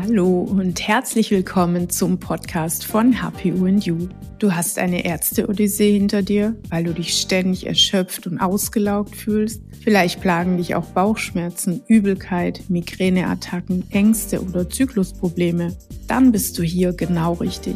Hallo 0.00 0.42
und 0.42 0.86
herzlich 0.86 1.32
willkommen 1.32 1.90
zum 1.90 2.20
Podcast 2.20 2.84
von 2.84 3.16
and 3.20 3.84
You. 3.84 4.08
Du 4.38 4.54
hast 4.54 4.78
eine 4.78 5.04
Ärzte-Odyssee 5.04 5.92
hinter 5.92 6.22
dir, 6.22 6.54
weil 6.68 6.84
du 6.84 6.94
dich 6.94 7.20
ständig 7.20 7.66
erschöpft 7.66 8.28
und 8.28 8.38
ausgelaugt 8.38 9.16
fühlst. 9.16 9.60
Vielleicht 9.82 10.20
plagen 10.20 10.56
dich 10.56 10.76
auch 10.76 10.84
Bauchschmerzen, 10.86 11.82
Übelkeit, 11.88 12.62
Migräneattacken, 12.68 13.90
Ängste 13.90 14.40
oder 14.40 14.70
Zyklusprobleme. 14.70 15.76
Dann 16.06 16.30
bist 16.30 16.56
du 16.58 16.62
hier 16.62 16.92
genau 16.92 17.32
richtig. 17.32 17.74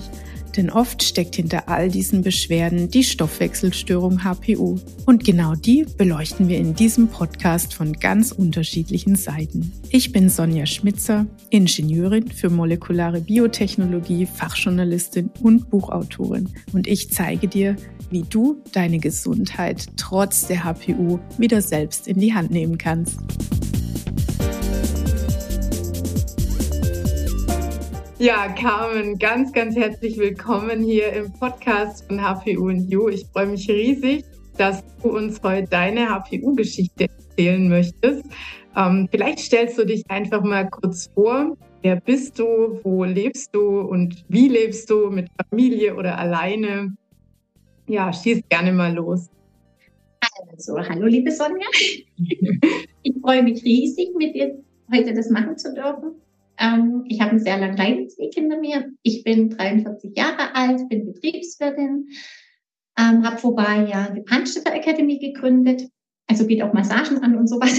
Denn 0.56 0.70
oft 0.70 1.02
steckt 1.02 1.36
hinter 1.36 1.68
all 1.68 1.88
diesen 1.88 2.22
Beschwerden 2.22 2.90
die 2.90 3.04
Stoffwechselstörung 3.04 4.22
HPU. 4.22 4.78
Und 5.06 5.24
genau 5.24 5.54
die 5.54 5.86
beleuchten 5.96 6.48
wir 6.48 6.58
in 6.58 6.74
diesem 6.74 7.08
Podcast 7.08 7.74
von 7.74 7.94
ganz 7.94 8.32
unterschiedlichen 8.32 9.16
Seiten. 9.16 9.72
Ich 9.90 10.12
bin 10.12 10.28
Sonja 10.28 10.66
Schmitzer, 10.66 11.26
Ingenieurin 11.50 12.30
für 12.30 12.50
molekulare 12.50 13.20
Biotechnologie, 13.20 14.26
Fachjournalistin 14.26 15.30
und 15.40 15.70
Buchautorin. 15.70 16.48
Und 16.72 16.86
ich 16.86 17.10
zeige 17.10 17.48
dir, 17.48 17.76
wie 18.10 18.22
du 18.22 18.62
deine 18.72 18.98
Gesundheit 18.98 19.86
trotz 19.96 20.46
der 20.46 20.64
HPU 20.64 21.18
wieder 21.38 21.62
selbst 21.62 22.06
in 22.06 22.20
die 22.20 22.34
Hand 22.34 22.50
nehmen 22.50 22.78
kannst. 22.78 23.18
Ja, 28.22 28.46
Carmen, 28.52 29.18
ganz, 29.18 29.52
ganz 29.52 29.74
herzlich 29.74 30.16
willkommen 30.16 30.80
hier 30.84 31.12
im 31.12 31.32
Podcast 31.32 32.06
von 32.06 32.22
HPU 32.22 32.68
und 32.68 32.88
You. 32.88 33.08
Ich 33.08 33.26
freue 33.26 33.46
mich 33.46 33.68
riesig, 33.68 34.24
dass 34.56 34.84
du 35.02 35.16
uns 35.16 35.42
heute 35.42 35.66
deine 35.66 36.08
HPU-Geschichte 36.08 37.08
erzählen 37.08 37.68
möchtest. 37.68 38.24
Ähm, 38.76 39.08
vielleicht 39.10 39.40
stellst 39.40 39.76
du 39.76 39.84
dich 39.84 40.08
einfach 40.08 40.40
mal 40.44 40.70
kurz 40.70 41.10
vor. 41.12 41.56
Wer 41.82 41.96
bist 41.96 42.38
du? 42.38 42.78
Wo 42.84 43.02
lebst 43.02 43.56
du? 43.56 43.80
Und 43.80 44.24
wie 44.28 44.46
lebst 44.46 44.88
du? 44.88 45.10
Mit 45.10 45.26
Familie 45.50 45.96
oder 45.96 46.16
alleine? 46.16 46.94
Ja, 47.88 48.12
schieß 48.12 48.42
gerne 48.48 48.72
mal 48.72 48.94
los. 48.94 49.30
Also, 50.52 50.78
hallo 50.78 51.06
liebe 51.06 51.32
Sonja. 51.32 51.66
ich 53.02 53.14
freue 53.20 53.42
mich 53.42 53.64
riesig, 53.64 54.10
mit 54.16 54.36
dir 54.36 54.62
heute 54.94 55.12
das 55.12 55.28
machen 55.28 55.58
zu 55.58 55.74
dürfen. 55.74 56.21
Ähm, 56.62 57.04
ich 57.08 57.20
habe 57.20 57.32
einen 57.32 57.40
sehr 57.40 57.58
langen 57.58 57.76
Leidensweg 57.76 58.32
hinter 58.34 58.58
mir. 58.58 58.92
Ich 59.02 59.24
bin 59.24 59.50
43 59.50 60.16
Jahre 60.16 60.54
alt, 60.54 60.88
bin 60.88 61.06
Betriebswirtin, 61.06 62.08
ähm, 62.96 63.24
habe 63.24 63.38
vor 63.38 63.56
paar 63.56 63.88
Jahren 63.88 64.14
die 64.14 64.22
Panstetter 64.22 64.72
Academy 64.72 65.18
gegründet, 65.18 65.88
also 66.28 66.46
biete 66.46 66.64
auch 66.64 66.72
Massagen 66.72 67.18
an 67.18 67.36
und 67.36 67.48
sowas. 67.48 67.76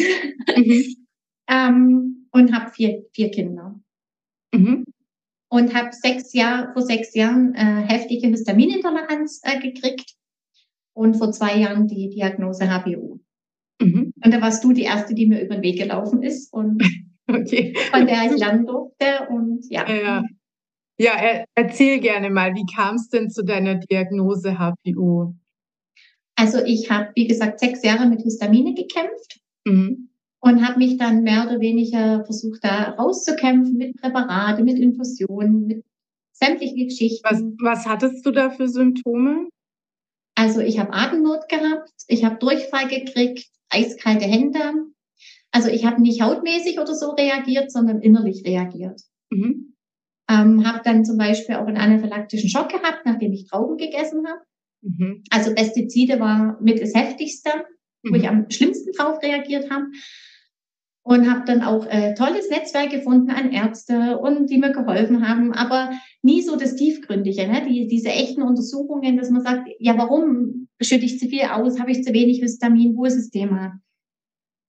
Mhm. 0.55 0.95
ähm, 1.49 2.27
und 2.31 2.53
habe 2.53 2.71
vier, 2.71 3.05
vier 3.13 3.31
Kinder. 3.31 3.79
Mhm. 4.53 4.83
Und 5.49 5.73
habe 5.73 5.89
sechs 5.93 6.33
Jahre, 6.33 6.73
vor 6.73 6.81
sechs 6.81 7.13
Jahren 7.13 7.53
äh, 7.55 7.83
heftige 7.87 8.27
Histaminintoleranz 8.27 9.41
äh, 9.43 9.59
gekriegt 9.59 10.15
und 10.93 11.15
vor 11.15 11.31
zwei 11.31 11.57
Jahren 11.57 11.87
die 11.87 12.09
Diagnose 12.09 12.67
HBO. 12.67 13.19
Mhm. 13.79 14.13
Und 14.23 14.33
da 14.33 14.41
warst 14.41 14.63
du 14.63 14.73
die 14.73 14.83
erste, 14.83 15.13
die 15.13 15.27
mir 15.27 15.41
über 15.41 15.55
den 15.55 15.63
Weg 15.63 15.77
gelaufen 15.77 16.21
ist 16.21 16.51
und 16.51 16.83
Okay. 17.27 17.73
Von 17.91 18.05
der 18.05 18.25
ich 18.25 18.37
lernen 18.37 18.65
durfte 18.65 19.27
und 19.29 19.65
ja. 19.69 19.89
Ja, 19.89 20.23
ja 20.97 21.45
erzähl 21.55 21.99
gerne 21.99 22.29
mal, 22.29 22.53
wie 22.53 22.65
kam 22.75 22.95
es 22.95 23.09
denn 23.09 23.29
zu 23.29 23.43
deiner 23.43 23.75
Diagnose 23.75 24.57
HPU? 24.59 25.33
Also 26.35 26.59
ich 26.65 26.89
habe, 26.89 27.11
wie 27.15 27.27
gesagt, 27.27 27.59
sechs 27.59 27.83
Jahre 27.83 28.07
mit 28.07 28.21
Histamine 28.21 28.73
gekämpft 28.73 29.39
mhm. 29.65 30.09
und 30.41 30.67
habe 30.67 30.79
mich 30.79 30.97
dann 30.97 31.23
mehr 31.23 31.45
oder 31.45 31.59
weniger 31.59 32.25
versucht, 32.25 32.63
da 32.63 32.91
rauszukämpfen 32.91 33.77
mit 33.77 33.95
Präparate, 33.97 34.63
mit 34.63 34.79
Infusionen, 34.79 35.67
mit 35.67 35.85
sämtlichen 36.33 36.87
Geschichten. 36.87 37.23
Was, 37.23 37.41
was 37.61 37.85
hattest 37.85 38.25
du 38.25 38.31
da 38.31 38.49
für 38.49 38.67
Symptome? 38.67 39.47
Also 40.35 40.61
ich 40.61 40.79
habe 40.79 40.93
Atemnot 40.93 41.47
gehabt, 41.47 41.91
ich 42.07 42.25
habe 42.25 42.37
Durchfall 42.37 42.87
gekriegt, 42.87 43.47
eiskalte 43.69 44.25
Hände, 44.25 44.59
also 45.53 45.69
ich 45.69 45.85
habe 45.85 46.01
nicht 46.01 46.21
hautmäßig 46.21 46.79
oder 46.79 46.95
so 46.95 47.11
reagiert, 47.11 47.71
sondern 47.71 48.01
innerlich 48.01 48.43
reagiert. 48.45 48.99
Mhm. 49.29 49.75
Ähm, 50.29 50.65
habe 50.65 50.81
dann 50.83 51.05
zum 51.05 51.17
Beispiel 51.17 51.55
auch 51.55 51.67
einen 51.67 51.77
anaphylaktischen 51.77 52.49
Schock 52.49 52.69
gehabt, 52.69 53.05
nachdem 53.05 53.31
ich 53.33 53.47
Trauben 53.47 53.77
gegessen 53.77 54.25
habe. 54.27 54.41
Mhm. 54.81 55.23
Also 55.29 55.53
Pestizide 55.53 56.19
war 56.19 56.59
mit 56.59 56.81
das 56.81 56.95
heftigste, 56.95 57.49
mhm. 58.01 58.11
wo 58.11 58.15
ich 58.15 58.27
am 58.27 58.49
schlimmsten 58.49 58.93
drauf 58.93 59.21
reagiert 59.21 59.69
habe. 59.69 59.85
Und 61.05 61.29
habe 61.29 61.43
dann 61.45 61.61
auch 61.61 61.85
äh, 61.85 62.13
tolles 62.15 62.49
Netzwerk 62.49 62.89
gefunden 62.89 63.29
an 63.29 63.51
Ärzte 63.51 64.17
und 64.19 64.49
die 64.49 64.57
mir 64.57 64.71
geholfen 64.71 65.27
haben, 65.27 65.51
aber 65.51 65.91
nie 66.21 66.41
so 66.41 66.55
das 66.55 66.77
Tiefgründige, 66.77 67.45
ne? 67.45 67.65
die, 67.67 67.87
diese 67.87 68.07
echten 68.07 68.41
Untersuchungen, 68.41 69.17
dass 69.17 69.29
man 69.29 69.41
sagt, 69.41 69.67
ja, 69.79 69.97
warum 69.97 70.69
schütte 70.81 71.03
ich 71.03 71.19
zu 71.19 71.27
viel 71.27 71.41
aus, 71.41 71.77
habe 71.77 71.91
ich 71.91 72.05
zu 72.05 72.13
wenig 72.13 72.39
Histamin, 72.39 72.95
wo 72.95 73.03
ist 73.03 73.17
das 73.17 73.29
Thema? 73.31 73.82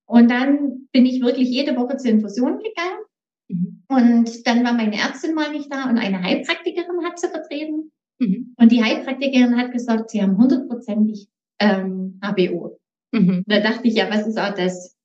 Und 0.06 0.30
dann 0.30 0.88
bin 0.92 1.06
ich 1.06 1.22
wirklich 1.22 1.48
jede 1.48 1.76
Woche 1.76 1.96
zur 1.96 2.10
Infusion 2.10 2.58
gegangen. 2.58 3.04
Mhm. 3.48 3.84
Und 3.88 4.46
dann 4.46 4.64
war 4.64 4.72
meine 4.72 4.96
Ärztin 4.96 5.34
mal 5.34 5.50
nicht 5.50 5.72
da 5.72 5.88
und 5.88 5.98
eine 5.98 6.22
Heilpraktikerin 6.22 7.04
hat 7.04 7.18
sie 7.18 7.28
vertreten. 7.28 7.90
Mhm. 8.18 8.54
Und 8.56 8.72
die 8.72 8.82
Heilpraktikerin 8.82 9.56
hat 9.56 9.72
gesagt, 9.72 10.10
sie 10.10 10.22
haben 10.22 10.36
hundertprozentig 10.36 11.28
ähm, 11.58 12.20
HBO. 12.22 12.78
Mhm. 13.12 13.44
Da 13.46 13.60
dachte 13.60 13.88
ich, 13.88 13.94
ja, 13.94 14.10
was 14.10 14.26
ist 14.26 14.38
auch 14.38 14.54
das? 14.54 14.96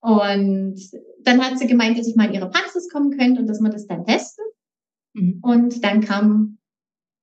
Und 0.00 0.78
dann 1.22 1.42
hat 1.42 1.58
sie 1.58 1.66
gemeint, 1.66 1.98
dass 1.98 2.06
ich 2.06 2.16
mal 2.16 2.28
in 2.28 2.34
ihre 2.34 2.50
Praxis 2.50 2.88
kommen 2.90 3.16
könnte 3.16 3.40
und 3.40 3.48
dass 3.48 3.60
wir 3.60 3.70
das 3.70 3.86
dann 3.86 4.04
testen. 4.04 4.44
Mhm. 5.14 5.40
Und 5.42 5.82
dann 5.82 6.00
kam 6.00 6.58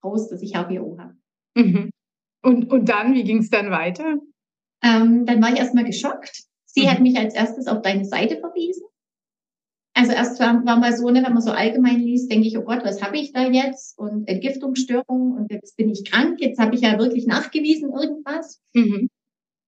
raus, 0.04 0.30
dass 0.30 0.42
ich 0.42 0.56
HBO 0.56 0.98
habe. 0.98 1.16
Mhm. 1.56 1.90
Und, 2.44 2.70
und 2.72 2.90
dann, 2.90 3.14
wie 3.14 3.24
ging 3.24 3.38
es 3.38 3.50
dann 3.50 3.72
weiter? 3.72 4.18
Ähm, 4.84 5.26
dann 5.26 5.42
war 5.42 5.54
ich 5.54 5.60
erstmal 5.60 5.86
geschockt, 5.86 6.44
Sie 6.74 6.84
mhm. 6.84 6.92
hat 6.92 7.00
mich 7.00 7.18
als 7.18 7.36
erstes 7.36 7.68
auf 7.68 7.82
deine 7.82 8.06
Seite 8.06 8.38
verwiesen. 8.38 8.84
Also 9.96 10.12
erst 10.12 10.40
war, 10.40 10.66
war 10.66 10.80
mal 10.80 10.96
so, 10.96 11.08
ne, 11.10 11.24
wenn 11.24 11.34
man 11.34 11.42
so 11.44 11.52
allgemein 11.52 12.00
liest, 12.00 12.32
denke 12.32 12.48
ich, 12.48 12.58
oh 12.58 12.64
Gott, 12.64 12.84
was 12.84 13.04
habe 13.04 13.18
ich 13.18 13.32
da 13.32 13.48
jetzt? 13.48 13.98
Und 14.00 14.28
Entgiftungsstörung 14.28 15.34
und 15.34 15.52
jetzt 15.52 15.78
bin 15.78 15.90
ich 15.90 16.04
krank, 16.10 16.40
jetzt 16.42 16.60
habe 16.60 16.74
ich 16.74 16.82
ja 16.82 16.98
wirklich 16.98 17.28
nachgewiesen 17.28 17.92
irgendwas. 17.92 18.60
Mhm. 18.74 19.10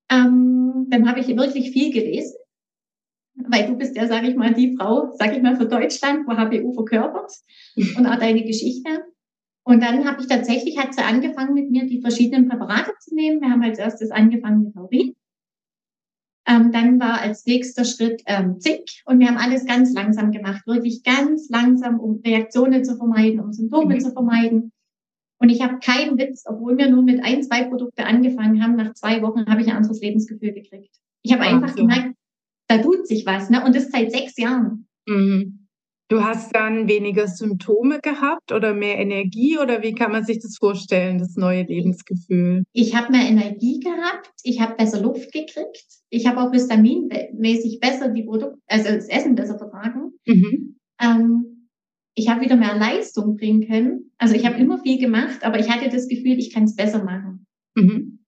Ähm, 0.10 0.88
dann 0.90 1.08
habe 1.08 1.20
ich 1.20 1.28
wirklich 1.28 1.72
viel 1.72 1.94
gelesen, 1.94 2.36
weil 3.36 3.68
du 3.68 3.78
bist 3.78 3.96
ja, 3.96 4.08
sage 4.08 4.28
ich 4.28 4.36
mal, 4.36 4.54
die 4.54 4.76
Frau, 4.76 5.12
sage 5.14 5.36
ich 5.36 5.44
mal, 5.44 5.56
für 5.56 5.68
Deutschland, 5.68 6.28
wo 6.28 6.36
HPU 6.36 6.74
verkörpert 6.74 7.32
mhm. 7.76 7.98
und 7.98 8.08
auch 8.08 8.18
deine 8.18 8.44
Geschichte. 8.44 9.06
Und 9.64 9.82
dann 9.84 10.06
habe 10.06 10.22
ich 10.22 10.28
tatsächlich, 10.28 10.80
hat 10.80 10.96
sie 10.96 11.02
angefangen 11.02 11.54
mit 11.54 11.70
mir 11.70 11.86
die 11.86 12.02
verschiedenen 12.02 12.50
Präparate 12.50 12.94
zu 13.00 13.14
nehmen. 13.14 13.42
Wir 13.42 13.52
haben 13.52 13.64
als 13.64 13.78
erstes 13.78 14.10
angefangen 14.10 14.64
mit 14.64 14.74
Taurin. 14.74 15.16
Ähm, 16.48 16.72
dann 16.72 17.00
war 17.00 17.22
als 17.22 17.46
nächster 17.46 17.86
Schritt 17.86 18.22
ähm, 18.28 18.60
Zink 18.60 18.84
und 19.06 19.20
wir 19.20 19.28
haben 19.28 19.38
alles 19.38 19.66
ganz 19.66 19.94
langsam 19.94 20.32
gemacht, 20.32 20.68
wirklich 20.68 21.04
ganz 21.04 21.50
langsam, 21.50 22.00
um 22.00 22.22
Reaktionen 22.24 22.84
zu 22.84 22.98
vermeiden, 22.98 23.40
um 23.40 23.52
Symptome 23.52 23.96
mhm. 23.96 24.00
zu 24.00 24.12
vermeiden. 24.12 24.72
Und 25.40 25.50
ich 25.50 25.62
habe 25.62 25.80
keinen 25.80 26.18
Witz, 26.18 26.44
obwohl 26.46 26.78
wir 26.78 26.90
nur 26.90 27.04
mit 27.04 27.24
ein, 27.24 27.44
zwei 27.44 27.64
Produkte 27.66 28.06
angefangen 28.06 28.64
haben, 28.64 28.76
nach 28.76 28.94
zwei 28.94 29.22
Wochen 29.22 29.46
habe 29.48 29.62
ich 29.62 29.68
ein 29.68 29.78
anderes 29.78 30.02
Lebensgefühl 30.02 30.54
gekriegt. 30.54 30.96
Ich 31.24 31.34
habe 31.34 31.44
einfach 31.44 31.76
gemerkt, 31.76 32.16
da 32.68 32.78
tut 32.78 33.08
sich 33.08 33.26
was, 33.26 33.50
ne? 33.50 33.64
Und 33.64 33.76
das 33.76 33.90
seit 33.90 34.12
sechs 34.12 34.38
Jahren. 34.38 34.88
Mhm. 35.08 35.65
Du 36.08 36.24
hast 36.24 36.56
dann 36.56 36.88
weniger 36.88 37.28
Symptome 37.28 38.00
gehabt 38.00 38.52
oder 38.52 38.76
mehr 38.76 39.00
Energie 39.00 39.58
oder 39.58 39.82
wie 39.82 39.94
kann 39.94 40.12
man 40.12 40.24
sich 40.24 40.40
das 40.40 40.58
vorstellen, 40.58 41.18
das 41.18 41.36
neue 41.36 41.64
Lebensgefühl? 41.64 42.64
Ich 42.74 42.96
habe 42.96 43.12
mehr 43.12 43.28
Energie 43.28 43.80
gehabt, 43.80 44.30
ich 44.44 44.62
habe 44.62 44.76
besser 44.76 45.02
Luft 45.02 45.32
gekriegt, 45.32 45.86
ich 46.10 46.28
habe 46.28 46.42
auch 46.42 46.52
histaminmäßig 46.52 47.80
besser 47.80 48.10
die 48.10 48.24
Produkte, 48.24 48.60
also 48.68 48.90
das 48.90 49.10
Essen 49.10 49.34
besser 49.34 49.58
vertragen. 49.58 50.12
Mhm. 50.28 50.78
Ähm, 51.02 51.70
ich 52.14 52.30
habe 52.30 52.42
wieder 52.42 52.56
mehr 52.56 52.78
Leistung 52.78 53.35
bringen 53.35 53.68
können. 53.68 54.12
Also 54.18 54.35
ich 54.35 54.46
habe 54.46 54.59
immer 54.59 54.78
viel 54.78 55.00
gemacht, 55.00 55.44
aber 55.44 55.59
ich 55.59 55.70
hatte 55.70 55.90
das 55.90 56.08
Gefühl, 56.08 56.38
ich 56.38 56.53
kann 56.53 56.66
es 56.66 56.76
besser 56.76 57.03
machen. 57.03 57.47
Mhm. 57.76 58.20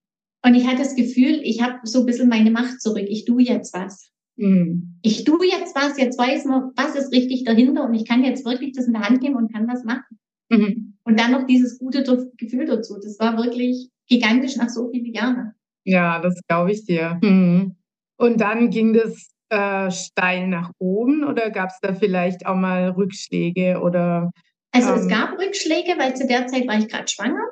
Und 0.44 0.54
ich 0.54 0.66
hatte 0.66 0.78
das 0.78 0.96
Gefühl, 0.96 1.40
ich 1.42 1.62
habe 1.62 1.78
so 1.84 2.00
ein 2.00 2.06
bisschen 2.06 2.28
meine 2.28 2.50
Macht 2.50 2.80
zurück. 2.80 3.06
Ich 3.08 3.24
tue 3.24 3.42
jetzt 3.42 3.72
was. 3.72 4.10
Mhm. 4.38 4.98
Ich 5.02 5.24
tue 5.24 5.46
jetzt 5.46 5.74
was, 5.74 5.98
jetzt 5.98 6.18
weiß 6.18 6.44
man, 6.46 6.70
was 6.76 6.94
ist 6.94 7.12
richtig 7.12 7.44
dahinter 7.44 7.84
und 7.84 7.94
ich 7.94 8.06
kann 8.06 8.24
jetzt 8.24 8.44
wirklich 8.44 8.72
das 8.72 8.86
in 8.86 8.92
der 8.92 9.02
Hand 9.02 9.20
nehmen 9.20 9.36
und 9.36 9.52
kann 9.52 9.68
was 9.68 9.84
machen. 9.84 10.18
Mhm. 10.48 10.94
Und 11.04 11.20
dann 11.20 11.32
noch 11.32 11.46
dieses 11.46 11.78
gute 11.78 12.02
Gefühl 12.36 12.66
dazu. 12.66 12.94
Das 13.02 13.18
war 13.18 13.36
wirklich 13.36 13.90
gigantisch 14.06 14.56
nach 14.56 14.68
so 14.68 14.88
vielen 14.90 15.12
Jahren. 15.12 15.52
Ja, 15.84 16.20
das 16.20 16.40
glaube 16.48 16.72
ich 16.72 16.84
dir. 16.84 17.18
Mhm. 17.22 17.76
Und 18.16 18.40
dann 18.40 18.70
ging 18.70 18.92
das 18.92 19.30
äh, 19.50 19.90
steil 19.90 20.48
nach 20.48 20.72
oben 20.78 21.24
oder 21.24 21.50
gab 21.50 21.70
es 21.70 21.78
da 21.80 21.94
vielleicht 21.94 22.46
auch 22.46 22.56
mal 22.56 22.90
Rückschläge 22.90 23.80
oder? 23.80 24.30
Also 24.72 24.90
ähm, 24.90 24.98
es 24.98 25.08
gab 25.08 25.38
Rückschläge, 25.38 25.98
weil 25.98 26.14
zu 26.14 26.26
der 26.26 26.46
Zeit 26.46 26.66
war 26.68 26.78
ich 26.78 26.88
gerade 26.88 27.08
schwanger. 27.08 27.44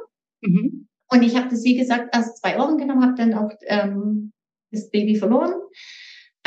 Mhm. 0.43 0.89
Und 1.09 1.23
ich 1.23 1.37
habe 1.37 1.49
das, 1.49 1.65
wie 1.65 1.77
gesagt, 1.77 2.15
erst 2.15 2.39
zwei 2.39 2.59
Wochen 2.59 2.79
genommen, 2.79 3.03
habe 3.03 3.15
dann 3.17 3.35
auch 3.35 3.51
ähm, 3.67 4.33
das 4.71 4.91
Baby 4.91 5.17
verloren. 5.17 5.55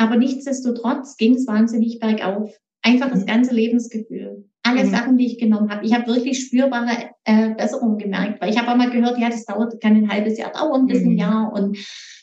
Aber 0.00 0.16
nichtsdestotrotz 0.16 1.18
ging 1.18 1.34
es 1.34 1.46
wahnsinnig 1.46 1.98
bergauf. 2.00 2.50
Einfach 2.82 3.10
das 3.10 3.20
mhm. 3.20 3.26
ganze 3.26 3.54
Lebensgefühl. 3.54 4.48
Alle 4.62 4.84
mhm. 4.84 4.90
Sachen, 4.90 5.18
die 5.18 5.26
ich 5.26 5.38
genommen 5.38 5.70
habe. 5.70 5.84
Ich 5.84 5.92
habe 5.92 6.06
wirklich 6.06 6.40
spürbare 6.40 7.10
äh, 7.24 7.50
Besserungen 7.54 7.98
gemerkt, 7.98 8.40
weil 8.40 8.48
ich 8.48 8.58
habe 8.58 8.70
auch 8.70 8.76
mal 8.76 8.90
gehört, 8.90 9.18
ja, 9.18 9.28
das 9.28 9.44
dauert, 9.44 9.78
kann 9.82 9.96
ein 9.96 10.10
halbes 10.10 10.38
Jahr 10.38 10.52
dauern, 10.52 10.86
bis 10.86 11.02
mhm. 11.02 11.10
ein 11.10 11.18
Jahr. 11.18 11.52
Und 11.52 11.76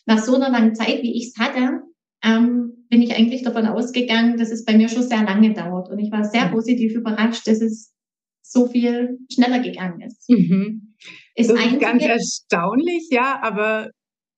nach 0.08 0.18
so 0.18 0.34
einer 0.34 0.50
langen 0.50 0.74
Zeit, 0.74 1.04
wie 1.04 1.16
ich 1.16 1.28
es 1.28 1.38
hatte, 1.38 1.84
ähm, 2.24 2.88
bin 2.90 3.04
ich 3.04 3.16
eigentlich 3.16 3.44
davon 3.44 3.68
ausgegangen, 3.68 4.38
dass 4.38 4.50
es 4.50 4.66
bei 4.66 4.76
mir 4.76 4.90
schon 4.90 5.04
sehr 5.04 5.24
lange 5.24 5.54
dauert. 5.54 5.92
Und 5.92 6.00
ich 6.00 6.12
war 6.12 6.24
sehr 6.24 6.48
mhm. 6.48 6.54
positiv 6.54 6.96
überrascht, 6.96 7.48
dass 7.48 7.62
es 7.62 7.94
so 8.42 8.66
viel 8.66 9.20
schneller 9.32 9.60
gegangen 9.60 10.02
ist. 10.02 10.28
Mhm. 10.28 10.96
Ist 11.36 11.52
das 11.52 11.64
ist 11.64 11.80
ganz 11.80 12.04
erstaunlich, 12.04 13.10
ja, 13.12 13.40
aber 13.44 13.92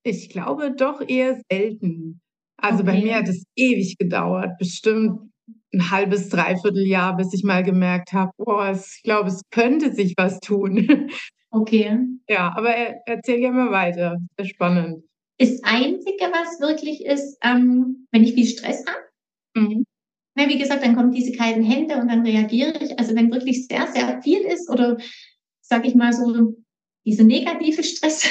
ich 0.04 0.30
glaube 0.30 0.76
doch 0.76 1.02
eher 1.08 1.40
selten. 1.50 2.20
Also 2.62 2.84
okay. 2.84 2.92
bei 2.92 3.02
mir 3.02 3.16
hat 3.16 3.28
es 3.28 3.44
ewig 3.56 3.98
gedauert, 3.98 4.58
bestimmt 4.58 5.32
ein 5.74 5.92
halbes, 5.92 6.30
dreiviertel 6.30 6.88
Jahr, 6.88 7.16
bis 7.16 7.34
ich 7.34 7.44
mal 7.44 7.64
gemerkt 7.64 8.14
habe, 8.14 8.32
boah, 8.38 8.72
ich 8.72 9.04
glaube, 9.04 9.30
es 9.30 9.42
könnte 9.52 9.94
sich 9.94 10.14
was 10.18 10.40
tun. 10.40 11.10
Okay. 11.52 11.98
Ja, 12.28 12.54
aber 12.56 12.70
erzähl 13.08 13.40
ja 13.40 13.52
mal 13.52 13.72
weiter. 13.72 14.18
Sehr 14.38 14.46
spannend. 14.46 15.04
Das 15.40 15.60
Einzige, 15.64 16.26
was 16.32 16.60
wirklich 16.60 17.06
ist, 17.06 17.38
ähm, 17.44 18.08
wenn 18.12 18.24
ich 18.24 18.34
viel 18.34 18.46
Stress 18.46 18.86
habe, 18.86 19.00
mhm. 19.56 19.84
na, 20.36 20.48
wie 20.48 20.60
gesagt, 20.60 20.84
dann 20.84 20.96
kommen 20.96 21.12
diese 21.12 21.32
kalten 21.32 21.64
Hände 21.64 21.96
und 21.96 22.10
dann 22.10 22.26
reagiere 22.26 22.78
ich. 22.84 23.00
Also 23.00 23.16
wenn 23.16 23.32
wirklich 23.32 23.66
sehr, 23.68 23.88
sehr 23.88 24.22
viel 24.22 24.42
ist 24.42 24.70
oder 24.70 24.98
sag 25.62 25.88
ich 25.88 25.96
mal 25.96 26.14
so 26.14 26.56
dieser 27.06 27.24
negative 27.24 27.84
Stress, 27.84 28.30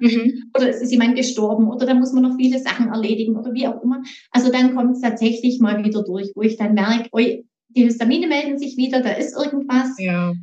Mhm. 0.00 0.50
Oder 0.56 0.68
es 0.68 0.80
ist 0.80 0.92
jemand 0.92 1.16
gestorben 1.16 1.68
oder 1.70 1.86
da 1.86 1.94
muss 1.94 2.12
man 2.12 2.22
noch 2.22 2.36
viele 2.36 2.58
Sachen 2.58 2.88
erledigen 2.88 3.36
oder 3.36 3.52
wie 3.54 3.66
auch 3.66 3.82
immer. 3.82 4.02
Also 4.30 4.50
dann 4.50 4.74
kommt 4.74 4.96
es 4.96 5.00
tatsächlich 5.00 5.60
mal 5.60 5.84
wieder 5.84 6.02
durch, 6.02 6.32
wo 6.34 6.42
ich 6.42 6.56
dann 6.56 6.74
merke, 6.74 7.08
oi, 7.12 7.44
die 7.68 7.84
Histamine 7.84 8.26
melden 8.26 8.58
sich 8.58 8.76
wieder, 8.76 9.00
da 9.00 9.10
ist 9.10 9.36
irgendwas. 9.36 9.98
Ja. 9.98 10.34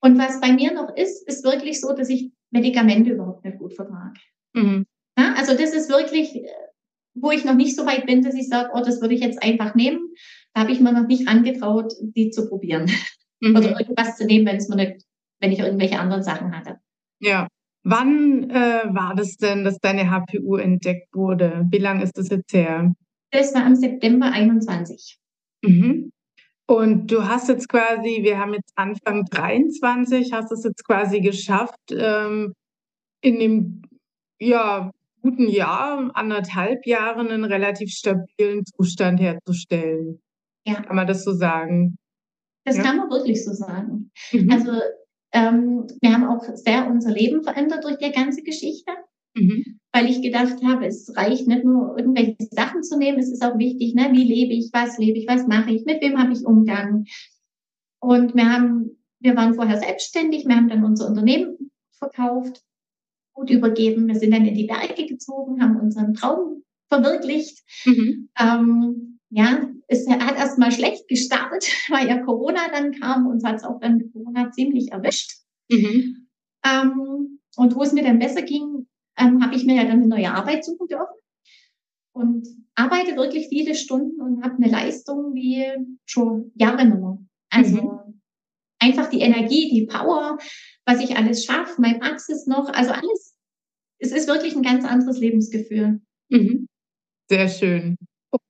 Und 0.00 0.18
was 0.18 0.40
bei 0.40 0.52
mir 0.52 0.74
noch 0.74 0.94
ist, 0.94 1.26
ist 1.26 1.44
wirklich 1.44 1.80
so, 1.80 1.94
dass 1.94 2.10
ich 2.10 2.30
Medikamente 2.50 3.10
überhaupt 3.10 3.44
nicht 3.44 3.58
gut 3.58 3.72
vertrage. 3.72 4.20
Mhm. 4.52 4.84
Ja, 5.18 5.34
also 5.36 5.52
das 5.52 5.72
ist 5.72 5.88
wirklich, 5.88 6.42
wo 7.14 7.30
ich 7.30 7.44
noch 7.44 7.54
nicht 7.54 7.74
so 7.74 7.86
weit 7.86 8.06
bin, 8.06 8.22
dass 8.22 8.34
ich 8.34 8.48
sage, 8.48 8.70
oh, 8.74 8.82
das 8.84 9.00
würde 9.00 9.14
ich 9.14 9.20
jetzt 9.20 9.42
einfach 9.42 9.74
nehmen. 9.74 10.00
Da 10.52 10.60
habe 10.60 10.72
ich 10.72 10.80
mir 10.80 10.92
noch 10.92 11.06
nicht 11.06 11.26
angetraut, 11.26 11.94
die 12.00 12.30
zu 12.30 12.48
probieren. 12.48 12.90
Mhm. 13.40 13.56
Oder 13.56 13.80
irgendwas 13.80 14.16
zu 14.16 14.26
nehmen, 14.26 14.46
wenn 14.46 14.56
es 14.56 14.68
mir 14.68 14.76
nicht, 14.76 15.04
wenn 15.40 15.52
ich 15.52 15.58
irgendwelche 15.58 15.98
anderen 15.98 16.22
Sachen 16.22 16.56
hatte. 16.56 16.78
Ja. 17.20 17.48
Wann 17.84 18.50
äh, 18.50 18.82
war 18.94 19.14
das 19.14 19.36
denn, 19.36 19.62
dass 19.62 19.78
deine 19.78 20.10
HPU 20.10 20.56
entdeckt 20.56 21.14
wurde? 21.14 21.66
Wie 21.70 21.78
lange 21.78 22.02
ist 22.02 22.16
das 22.16 22.30
jetzt 22.30 22.52
her? 22.52 22.92
Das 23.30 23.54
war 23.54 23.66
im 23.66 23.76
September 23.76 24.32
21. 24.32 25.18
Mhm. 25.62 26.10
Und 26.66 27.12
du 27.12 27.28
hast 27.28 27.48
jetzt 27.48 27.68
quasi, 27.68 28.22
wir 28.22 28.38
haben 28.38 28.54
jetzt 28.54 28.72
Anfang 28.74 29.26
23, 29.26 30.32
hast 30.32 30.50
es 30.50 30.64
jetzt 30.64 30.82
quasi 30.84 31.20
geschafft, 31.20 31.90
ähm, 31.90 32.54
in 33.20 33.38
dem 33.38 33.82
ja, 34.40 34.90
guten 35.20 35.48
Jahr, 35.48 36.10
anderthalb 36.14 36.86
Jahren, 36.86 37.28
einen 37.28 37.44
relativ 37.44 37.90
stabilen 37.90 38.64
Zustand 38.64 39.20
herzustellen. 39.20 40.20
Ja. 40.66 40.80
Kann 40.82 40.96
man 40.96 41.06
das 41.06 41.24
so 41.24 41.32
sagen? 41.32 41.96
Das 42.64 42.78
ja? 42.78 42.82
kann 42.82 42.96
man 42.96 43.10
wirklich 43.10 43.44
so 43.44 43.52
sagen. 43.52 44.10
Mhm. 44.32 44.50
Also 44.50 44.72
ähm, 45.34 45.88
wir 46.00 46.12
haben 46.12 46.24
auch 46.24 46.44
sehr 46.54 46.86
unser 46.86 47.10
Leben 47.10 47.42
verändert 47.42 47.84
durch 47.84 47.98
die 47.98 48.12
ganze 48.12 48.42
Geschichte, 48.42 48.92
mhm. 49.34 49.80
weil 49.92 50.08
ich 50.08 50.22
gedacht 50.22 50.62
habe, 50.64 50.86
es 50.86 51.12
reicht 51.16 51.48
nicht 51.48 51.64
nur 51.64 51.98
irgendwelche 51.98 52.36
Sachen 52.50 52.84
zu 52.84 52.96
nehmen, 52.96 53.18
es 53.18 53.30
ist 53.30 53.44
auch 53.44 53.58
wichtig, 53.58 53.94
ne? 53.94 54.10
wie 54.12 54.22
lebe 54.22 54.54
ich, 54.54 54.70
was 54.72 54.96
lebe 54.96 55.18
ich, 55.18 55.26
was 55.26 55.46
mache 55.48 55.72
ich, 55.72 55.84
mit 55.84 56.00
wem 56.00 56.18
habe 56.18 56.32
ich 56.32 56.46
Umgang. 56.46 57.04
Und 58.00 58.36
wir 58.36 58.48
haben, 58.48 59.02
wir 59.18 59.34
waren 59.34 59.54
vorher 59.54 59.78
selbstständig, 59.78 60.46
wir 60.46 60.54
haben 60.54 60.68
dann 60.68 60.84
unser 60.84 61.08
Unternehmen 61.08 61.70
verkauft, 61.98 62.62
gut 63.32 63.50
übergeben, 63.50 64.06
wir 64.06 64.14
sind 64.14 64.32
dann 64.32 64.46
in 64.46 64.54
die 64.54 64.68
Berge 64.68 65.06
gezogen, 65.06 65.60
haben 65.60 65.80
unseren 65.80 66.14
Traum 66.14 66.62
verwirklicht. 66.88 67.58
Mhm. 67.86 68.28
Ähm, 68.38 69.18
ja, 69.30 69.68
es 69.88 70.08
hat 70.08 70.36
erstmal 70.36 70.72
schlecht 70.72 71.08
gestartet, 71.08 71.64
weil 71.88 72.08
ja 72.08 72.18
Corona 72.22 72.68
dann 72.72 72.92
kam. 72.92 73.26
und 73.26 73.44
hat 73.44 73.56
es 73.56 73.64
auch 73.64 73.80
dann 73.80 73.98
mit 73.98 74.12
Corona 74.12 74.50
ziemlich 74.50 74.92
erwischt. 74.92 75.32
Mhm. 75.70 76.28
Ähm, 76.64 77.40
und 77.56 77.76
wo 77.76 77.82
es 77.82 77.92
mir 77.92 78.02
dann 78.02 78.18
besser 78.18 78.42
ging, 78.42 78.86
ähm, 79.18 79.42
habe 79.42 79.54
ich 79.54 79.64
mir 79.64 79.76
ja 79.76 79.84
dann 79.84 80.02
eine 80.02 80.08
neue 80.08 80.32
Arbeit 80.32 80.64
suchen 80.64 80.88
dürfen. 80.88 81.14
Und 82.12 82.46
arbeite 82.76 83.16
wirklich 83.16 83.48
viele 83.48 83.74
Stunden 83.74 84.20
und 84.20 84.44
habe 84.44 84.56
eine 84.56 84.70
Leistung 84.70 85.34
wie 85.34 85.64
schon 86.04 86.52
Jahre 86.54 86.84
nur. 86.86 87.18
Also 87.50 87.82
mhm. 87.82 88.20
einfach 88.78 89.10
die 89.10 89.20
Energie, 89.20 89.70
die 89.70 89.86
Power, 89.86 90.38
was 90.86 91.00
ich 91.00 91.16
alles 91.16 91.44
schaffe, 91.44 91.80
meine 91.80 91.98
Praxis 91.98 92.46
noch, 92.46 92.68
also 92.72 92.92
alles. 92.92 93.36
Es 93.98 94.12
ist 94.12 94.28
wirklich 94.28 94.54
ein 94.54 94.62
ganz 94.62 94.84
anderes 94.84 95.18
Lebensgefühl. 95.18 96.00
Mhm. 96.28 96.66
Sehr 97.28 97.48
schön. 97.48 97.96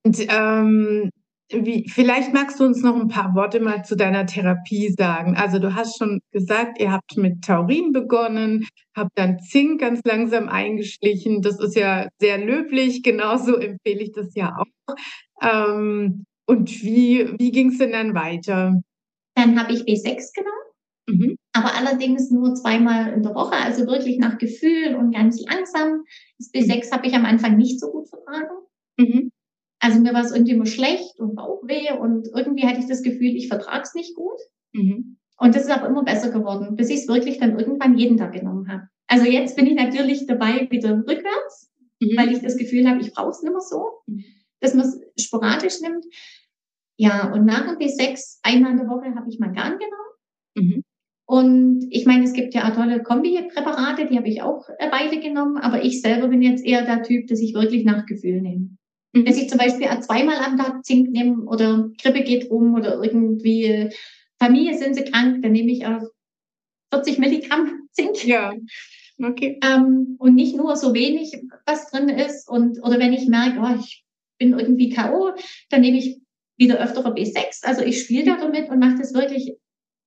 Und 0.05 0.19
ähm, 0.29 1.11
wie, 1.51 1.89
vielleicht 1.89 2.33
magst 2.33 2.59
du 2.59 2.65
uns 2.65 2.83
noch 2.83 2.97
ein 2.97 3.09
paar 3.09 3.35
Worte 3.35 3.61
mal 3.61 3.85
zu 3.85 3.97
deiner 3.97 4.27
Therapie 4.27 4.91
sagen. 4.91 5.37
Also 5.37 5.59
du 5.59 5.75
hast 5.75 5.99
schon 5.99 6.21
gesagt, 6.33 6.81
ihr 6.81 6.91
habt 6.91 7.17
mit 7.17 7.45
Taurin 7.45 7.93
begonnen, 7.93 8.67
habt 8.97 9.11
dann 9.17 9.39
Zink 9.41 9.81
ganz 9.81 10.01
langsam 10.05 10.49
eingeschlichen. 10.49 11.43
Das 11.43 11.61
ist 11.61 11.77
ja 11.77 12.09
sehr 12.19 12.39
löblich. 12.39 13.03
Genauso 13.03 13.57
empfehle 13.57 14.03
ich 14.03 14.13
das 14.13 14.35
ja 14.35 14.57
auch. 14.57 14.95
Ähm, 15.43 16.25
und 16.47 16.83
wie, 16.83 17.35
wie 17.39 17.51
ging 17.51 17.71
es 17.71 17.79
denn 17.79 17.93
dann 17.93 18.15
weiter? 18.15 18.81
Dann 19.35 19.59
habe 19.59 19.73
ich 19.73 19.83
B6 19.83 20.35
genommen. 20.35 20.65
Mhm. 21.07 21.37
Aber 21.53 21.75
allerdings 21.75 22.31
nur 22.31 22.55
zweimal 22.55 23.13
in 23.13 23.23
der 23.23 23.35
Woche, 23.35 23.55
also 23.55 23.87
wirklich 23.87 24.19
nach 24.19 24.39
Gefühl 24.39 24.97
und 24.97 25.13
ganz 25.13 25.43
langsam. 25.43 26.05
Das 26.39 26.51
B6 26.53 26.91
habe 26.93 27.07
ich 27.07 27.15
am 27.15 27.27
Anfang 27.27 27.57
nicht 27.57 27.79
so 27.79 27.91
gut 27.91 28.09
vertragen. 28.09 28.55
Mhm. 28.99 29.31
Also 29.85 30.01
mir 30.01 30.15
war 30.15 30.25
es 30.25 30.33
irgendwie 30.33 30.53
immer 30.53 30.65
schlecht 30.65 31.21
und 31.21 31.35
Bauchweh 31.35 31.93
und 31.93 32.27
irgendwie 32.35 32.67
hatte 32.67 32.81
ich 32.81 32.87
das 32.87 33.03
Gefühl, 33.03 33.37
ich 33.37 33.49
vertrage 33.49 33.83
es 33.83 33.95
nicht 33.95 34.15
gut. 34.15 34.41
Mhm. 34.73 35.19
Und 35.37 35.55
das 35.55 35.65
ist 35.65 35.71
aber 35.71 35.89
immer 35.89 36.05
besser 36.05 36.31
geworden, 36.31 36.75
bis 36.75 36.89
ich 36.89 37.01
es 37.01 37.09
wirklich 37.09 37.37
dann 37.37 37.59
irgendwann 37.59 37.99
jeden 37.99 38.17
Tag 38.17 38.33
genommen 38.33 38.67
habe. 38.67 38.85
Also 39.09 39.27
jetzt 39.27 39.57
bin 39.57 39.67
ich 39.67 39.75
natürlich 39.75 40.27
dabei 40.27 40.69
wieder 40.71 40.97
rückwärts, 40.97 41.71
mhm. 42.01 42.17
weil 42.17 42.33
ich 42.33 42.41
das 42.41 42.57
Gefühl 42.57 42.89
habe, 42.89 43.03
ich 43.03 43.13
brauche 43.13 43.29
es 43.29 43.43
nicht 43.43 43.53
mehr 43.53 43.61
so, 43.61 43.85
mhm. 44.07 44.25
dass 44.61 44.73
man 44.73 44.87
es 44.87 45.23
sporadisch 45.23 45.83
nimmt. 45.83 46.07
Ja, 46.97 47.31
und 47.31 47.45
nach 47.45 47.67
dem 47.67 47.77
B6, 47.77 48.39
einmal 48.43 48.71
in 48.71 48.79
der 48.79 48.89
Woche, 48.89 49.15
habe 49.15 49.29
ich 49.29 49.39
Mangan 49.39 49.79
genommen. 49.79 50.15
Mhm. 50.55 50.83
Und 51.27 51.87
ich 51.91 52.07
meine, 52.07 52.25
es 52.25 52.33
gibt 52.33 52.55
ja 52.55 52.71
auch 52.71 52.75
tolle 52.75 53.03
Kombi-Präparate, 53.03 54.07
die 54.07 54.17
habe 54.17 54.29
ich 54.29 54.41
auch 54.41 54.67
eine 54.79 54.91
Weile 54.91 55.21
genommen, 55.21 55.59
aber 55.59 55.85
ich 55.85 56.01
selber 56.01 56.29
bin 56.29 56.41
jetzt 56.41 56.65
eher 56.65 56.87
der 56.87 57.03
Typ, 57.03 57.27
dass 57.27 57.41
ich 57.41 57.53
wirklich 57.53 57.85
nach 57.85 58.07
Gefühl 58.07 58.41
nehme. 58.41 58.79
Mhm. 59.15 59.27
Wenn 59.27 59.39
ich 59.39 59.49
zum 59.49 59.59
Beispiel 59.59 59.89
zweimal 60.01 60.37
am 60.37 60.59
Tag 60.59 60.85
Zink 60.85 61.11
nehme 61.11 61.45
oder 61.45 61.91
Grippe 62.01 62.23
geht 62.23 62.51
rum 62.51 62.75
oder 62.75 63.03
irgendwie 63.03 63.91
Familie 64.39 64.77
sind 64.77 64.95
sie 64.95 65.05
krank, 65.05 65.43
dann 65.43 65.53
nehme 65.53 65.71
ich 65.71 65.87
auch 65.87 66.03
40 66.93 67.19
Milligramm 67.19 67.89
Zink. 67.93 68.25
Ja. 68.25 68.53
Okay. 69.23 69.61
Ähm, 69.63 70.17
und 70.19 70.35
nicht 70.35 70.57
nur 70.57 70.77
so 70.77 70.93
wenig, 70.93 71.33
was 71.67 71.91
drin 71.91 72.09
ist. 72.09 72.49
Und, 72.49 72.83
oder 72.83 72.99
wenn 72.99 73.13
ich 73.13 73.29
merke, 73.29 73.61
oh, 73.61 73.79
ich 73.79 74.05
bin 74.39 74.59
irgendwie 74.59 74.91
K.O., 74.91 75.33
dann 75.71 75.81
nehme 75.83 75.99
ich 75.99 76.19
wieder 76.57 76.81
öfter 76.81 77.03
B6. 77.15 77.65
Also 77.65 77.83
ich 77.83 78.03
spiele 78.03 78.25
da 78.25 78.37
damit 78.37 78.69
und 78.69 78.81
mache 78.81 78.99
das 78.99 79.15
wirklich 79.15 79.55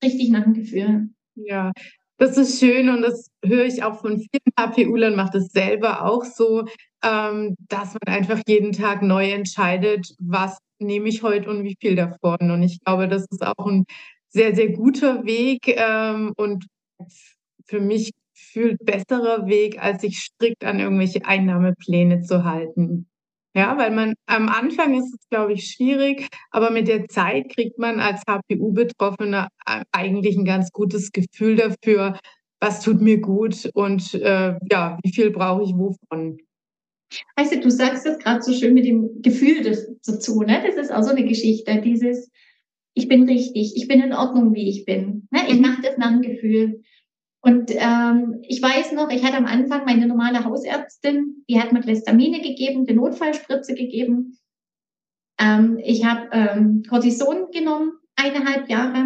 richtig 0.03 0.29
nach 0.29 0.43
dem 0.43 0.53
Gefühl. 0.53 1.09
Ja, 1.35 1.71
das 2.17 2.37
ist 2.37 2.59
schön 2.59 2.89
und 2.89 3.01
das 3.01 3.31
höre 3.45 3.65
ich 3.65 3.83
auch 3.83 4.01
von 4.01 4.17
vielen 4.17 4.53
HPUlern, 4.59 5.15
macht 5.15 5.35
es 5.35 5.51
selber 5.51 6.05
auch 6.05 6.25
so, 6.25 6.65
ähm, 7.03 7.55
dass 7.69 7.93
man 7.93 8.15
einfach 8.15 8.41
jeden 8.47 8.71
Tag 8.71 9.01
neu 9.01 9.31
entscheidet, 9.31 10.15
was 10.19 10.57
nehme 10.79 11.09
ich 11.09 11.23
heute 11.23 11.49
und 11.49 11.63
wie 11.63 11.75
viel 11.79 11.95
davon. 11.95 12.51
Und 12.51 12.63
ich 12.63 12.79
glaube, 12.83 13.07
das 13.07 13.25
ist 13.29 13.45
auch 13.45 13.65
ein 13.65 13.85
sehr, 14.29 14.55
sehr 14.55 14.69
guter 14.69 15.25
Weg 15.25 15.67
ähm, 15.67 16.33
und 16.37 16.65
für 17.65 17.79
mich 17.79 18.11
fühlt 18.33 18.83
besserer 18.85 19.47
Weg, 19.47 19.81
als 19.81 20.01
sich 20.01 20.19
strikt 20.19 20.63
an 20.63 20.79
irgendwelche 20.79 21.25
Einnahmepläne 21.25 22.21
zu 22.21 22.43
halten. 22.43 23.07
Ja, 23.55 23.75
weil 23.77 23.89
man 23.91 24.13
am 24.27 24.49
Anfang 24.49 24.93
ist 24.93 25.13
es, 25.13 25.29
glaube 25.29 25.53
ich, 25.53 25.71
schwierig, 25.71 26.27
aber 26.51 26.69
mit 26.69 26.87
der 26.87 27.07
Zeit 27.07 27.49
kriegt 27.49 27.79
man 27.79 27.99
als 27.99 28.21
HPU-Betroffener 28.27 29.47
eigentlich 29.91 30.37
ein 30.37 30.45
ganz 30.45 30.71
gutes 30.71 31.11
Gefühl 31.11 31.55
dafür, 31.55 32.19
was 32.59 32.81
tut 32.81 33.01
mir 33.01 33.19
gut 33.19 33.69
und 33.73 34.13
äh, 34.13 34.55
ja, 34.71 34.99
wie 35.03 35.11
viel 35.11 35.31
brauche 35.31 35.63
ich 35.63 35.73
wovon. 35.73 36.37
Weißt 37.35 37.53
du, 37.53 37.59
du 37.59 37.69
sagst 37.69 38.05
das 38.05 38.19
gerade 38.19 38.41
so 38.41 38.51
schön 38.53 38.73
mit 38.73 38.85
dem 38.85 39.21
Gefühl 39.21 39.61
dazu, 40.05 40.41
ne? 40.41 40.61
Das 40.65 40.75
ist 40.75 40.91
auch 40.91 41.03
so 41.03 41.11
eine 41.11 41.25
Geschichte, 41.25 41.81
dieses, 41.81 42.29
ich 42.93 43.07
bin 43.07 43.23
richtig, 43.23 43.73
ich 43.75 43.87
bin 43.87 44.01
in 44.01 44.13
Ordnung, 44.13 44.53
wie 44.53 44.69
ich 44.69 44.85
bin. 44.85 45.27
Ne? 45.31 45.41
Ich 45.49 45.59
mache 45.59 45.81
das 45.83 45.97
nach 45.97 46.09
dem 46.09 46.21
Gefühl. 46.21 46.81
Und 47.41 47.71
ähm, 47.71 48.41
ich 48.47 48.61
weiß 48.61 48.93
noch, 48.93 49.09
ich 49.09 49.23
hatte 49.23 49.37
am 49.37 49.45
Anfang 49.45 49.85
meine 49.85 50.07
normale 50.07 50.43
Hausärztin, 50.43 51.45
die 51.47 51.61
hat 51.61 51.71
mir 51.71 51.81
Glistamine 51.81 52.41
gegeben, 52.41 52.85
die 52.85 52.95
Notfallspritze 52.95 53.75
gegeben. 53.75 54.37
Ähm, 55.39 55.77
ich 55.83 56.03
habe 56.03 56.27
ähm, 56.31 56.83
Cortison 56.89 57.51
genommen, 57.51 57.93
eineinhalb 58.15 58.67
Jahre. 58.67 59.05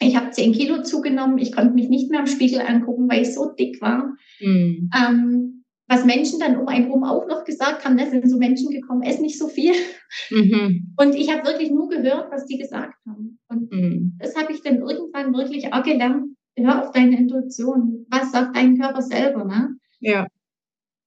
Ich 0.00 0.16
habe 0.16 0.32
zehn 0.32 0.52
Kilo 0.52 0.82
zugenommen. 0.82 1.38
Ich 1.38 1.52
konnte 1.52 1.72
mich 1.72 1.88
nicht 1.88 2.10
mehr 2.10 2.20
im 2.20 2.26
Spiegel 2.26 2.60
angucken, 2.60 3.08
weil 3.08 3.22
ich 3.22 3.32
so 3.32 3.52
dick 3.52 3.80
war. 3.80 4.14
Mhm. 4.40 4.90
Ähm, 4.94 5.53
was 5.86 6.04
Menschen 6.04 6.40
dann 6.40 6.58
um 6.58 6.66
einen 6.66 6.86
herum 6.86 7.04
auch 7.04 7.26
noch 7.26 7.44
gesagt 7.44 7.84
haben, 7.84 7.98
da 7.98 8.06
sind 8.06 8.28
so 8.28 8.38
Menschen 8.38 8.70
gekommen, 8.70 9.02
ess 9.02 9.20
nicht 9.20 9.38
so 9.38 9.48
viel. 9.48 9.74
Mhm. 10.30 10.94
Und 10.96 11.14
ich 11.14 11.30
habe 11.30 11.46
wirklich 11.46 11.70
nur 11.70 11.88
gehört, 11.88 12.30
was 12.30 12.46
die 12.46 12.56
gesagt 12.56 12.94
haben. 13.06 13.38
Und 13.48 13.70
mhm. 13.70 14.16
das 14.18 14.36
habe 14.36 14.52
ich 14.52 14.62
dann 14.62 14.78
irgendwann 14.78 15.34
wirklich 15.34 15.72
auch 15.72 15.82
gelernt. 15.82 16.36
Hör 16.56 16.82
auf 16.82 16.92
deine 16.92 17.18
Intuition. 17.18 18.06
Was 18.10 18.32
sagt 18.32 18.56
dein 18.56 18.78
Körper 18.78 19.02
selber? 19.02 19.44
Ne? 19.44 19.76
Ja. 20.00 20.26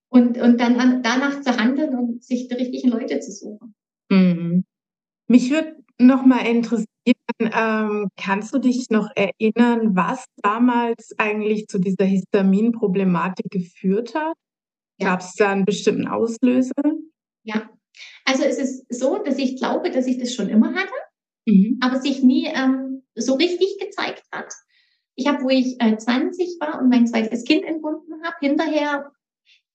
Und, 0.10 0.38
und 0.38 0.60
dann 0.60 0.80
an, 0.80 1.02
danach 1.02 1.42
zu 1.42 1.58
handeln 1.58 1.96
und 1.98 2.24
sich 2.24 2.48
die 2.48 2.56
richtigen 2.56 2.90
Leute 2.90 3.20
zu 3.20 3.32
suchen. 3.32 3.74
Mhm. 4.10 4.66
Mich 5.28 5.50
würde 5.50 5.76
noch 6.00 6.26
mal 6.26 6.46
interessieren, 6.46 6.88
ähm, 7.40 8.10
kannst 8.18 8.54
du 8.54 8.60
dich 8.60 8.90
noch 8.90 9.10
erinnern, 9.16 9.96
was 9.96 10.26
damals 10.44 11.14
eigentlich 11.18 11.68
zu 11.68 11.80
dieser 11.80 12.06
Histaminproblematik 12.06 13.50
geführt 13.50 14.14
hat? 14.16 14.36
Ja. 14.98 15.12
Gab 15.12 15.22
es 15.22 15.34
da 15.34 15.52
einen 15.52 15.66
bestimmten 15.66 16.08
Auslöser? 16.08 16.74
Ja, 17.44 17.70
also 18.26 18.44
es 18.44 18.58
ist 18.58 18.86
so, 18.90 19.18
dass 19.24 19.38
ich 19.38 19.58
glaube, 19.58 19.92
dass 19.92 20.08
ich 20.08 20.18
das 20.18 20.34
schon 20.34 20.50
immer 20.50 20.74
hatte, 20.74 20.94
mhm. 21.46 21.80
aber 21.82 22.00
sich 22.02 22.24
nie 22.24 22.48
ähm, 22.48 23.04
so 23.16 23.36
richtig 23.36 23.78
gezeigt 23.80 24.24
hat. 24.32 24.54
Ich 25.16 25.28
habe, 25.28 25.44
wo 25.44 25.50
ich 25.50 25.80
äh, 25.80 25.98
20 25.98 26.58
war 26.60 26.82
und 26.82 26.90
mein 26.90 27.08
zweites 27.08 27.44
Kind 27.44 27.64
entbunden 27.64 28.22
habe, 28.24 28.36
hinterher, 28.40 29.12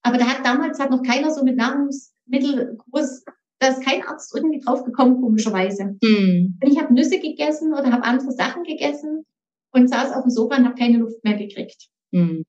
aber 0.02 0.18
da 0.18 0.26
hat 0.26 0.44
damals 0.44 0.78
hat 0.78 0.90
noch 0.90 1.02
keiner 1.02 1.30
so 1.30 1.44
mit 1.44 1.56
Nahrungsmittel 1.56 2.76
groß 2.76 3.24
da 3.62 3.68
ist 3.68 3.84
kein 3.84 4.02
Arzt 4.02 4.34
irgendwie 4.34 4.58
drauf 4.58 4.82
gekommen, 4.84 5.20
komischerweise. 5.20 5.96
Mhm. 6.02 6.58
Und 6.60 6.70
ich 6.70 6.80
habe 6.80 6.92
Nüsse 6.92 7.20
gegessen 7.20 7.72
oder 7.72 7.92
habe 7.92 8.02
andere 8.02 8.32
Sachen 8.32 8.64
gegessen 8.64 9.24
und 9.70 9.88
saß 9.88 10.12
auf 10.12 10.22
dem 10.22 10.30
Sofa 10.30 10.56
und 10.56 10.64
habe 10.64 10.74
keine 10.74 10.98
Luft 10.98 11.22
mehr 11.22 11.36
gekriegt. 11.36 11.88
Mhm. 12.10 12.44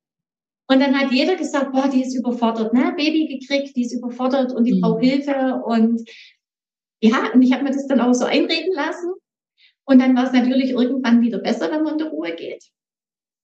Und 0.67 0.79
dann 0.79 0.98
hat 0.98 1.12
jeder 1.12 1.36
gesagt, 1.36 1.72
boah, 1.72 1.89
die 1.89 2.01
ist 2.01 2.15
überfordert, 2.15 2.74
ne? 2.74 2.93
Baby 2.96 3.39
gekriegt, 3.39 3.75
die 3.75 3.84
ist 3.84 3.93
überfordert 3.93 4.53
und 4.53 4.63
die 4.63 4.75
mhm. 4.75 4.82
braucht 4.82 5.03
Hilfe. 5.03 5.62
Und 5.65 6.10
ja, 7.01 7.32
und 7.34 7.41
ich 7.41 7.51
habe 7.51 7.63
mir 7.63 7.72
das 7.72 7.88
dann 7.88 8.00
auch 8.00 8.13
so 8.13 8.25
einreden 8.25 8.74
lassen. 8.74 9.13
Und 9.86 10.00
dann 10.00 10.15
war 10.15 10.25
es 10.25 10.32
natürlich 10.32 10.72
irgendwann 10.72 11.22
wieder 11.22 11.39
besser, 11.39 11.70
wenn 11.70 11.84
man 11.84 11.93
in 11.93 11.98
der 11.98 12.08
Ruhe 12.08 12.34
geht. 12.34 12.63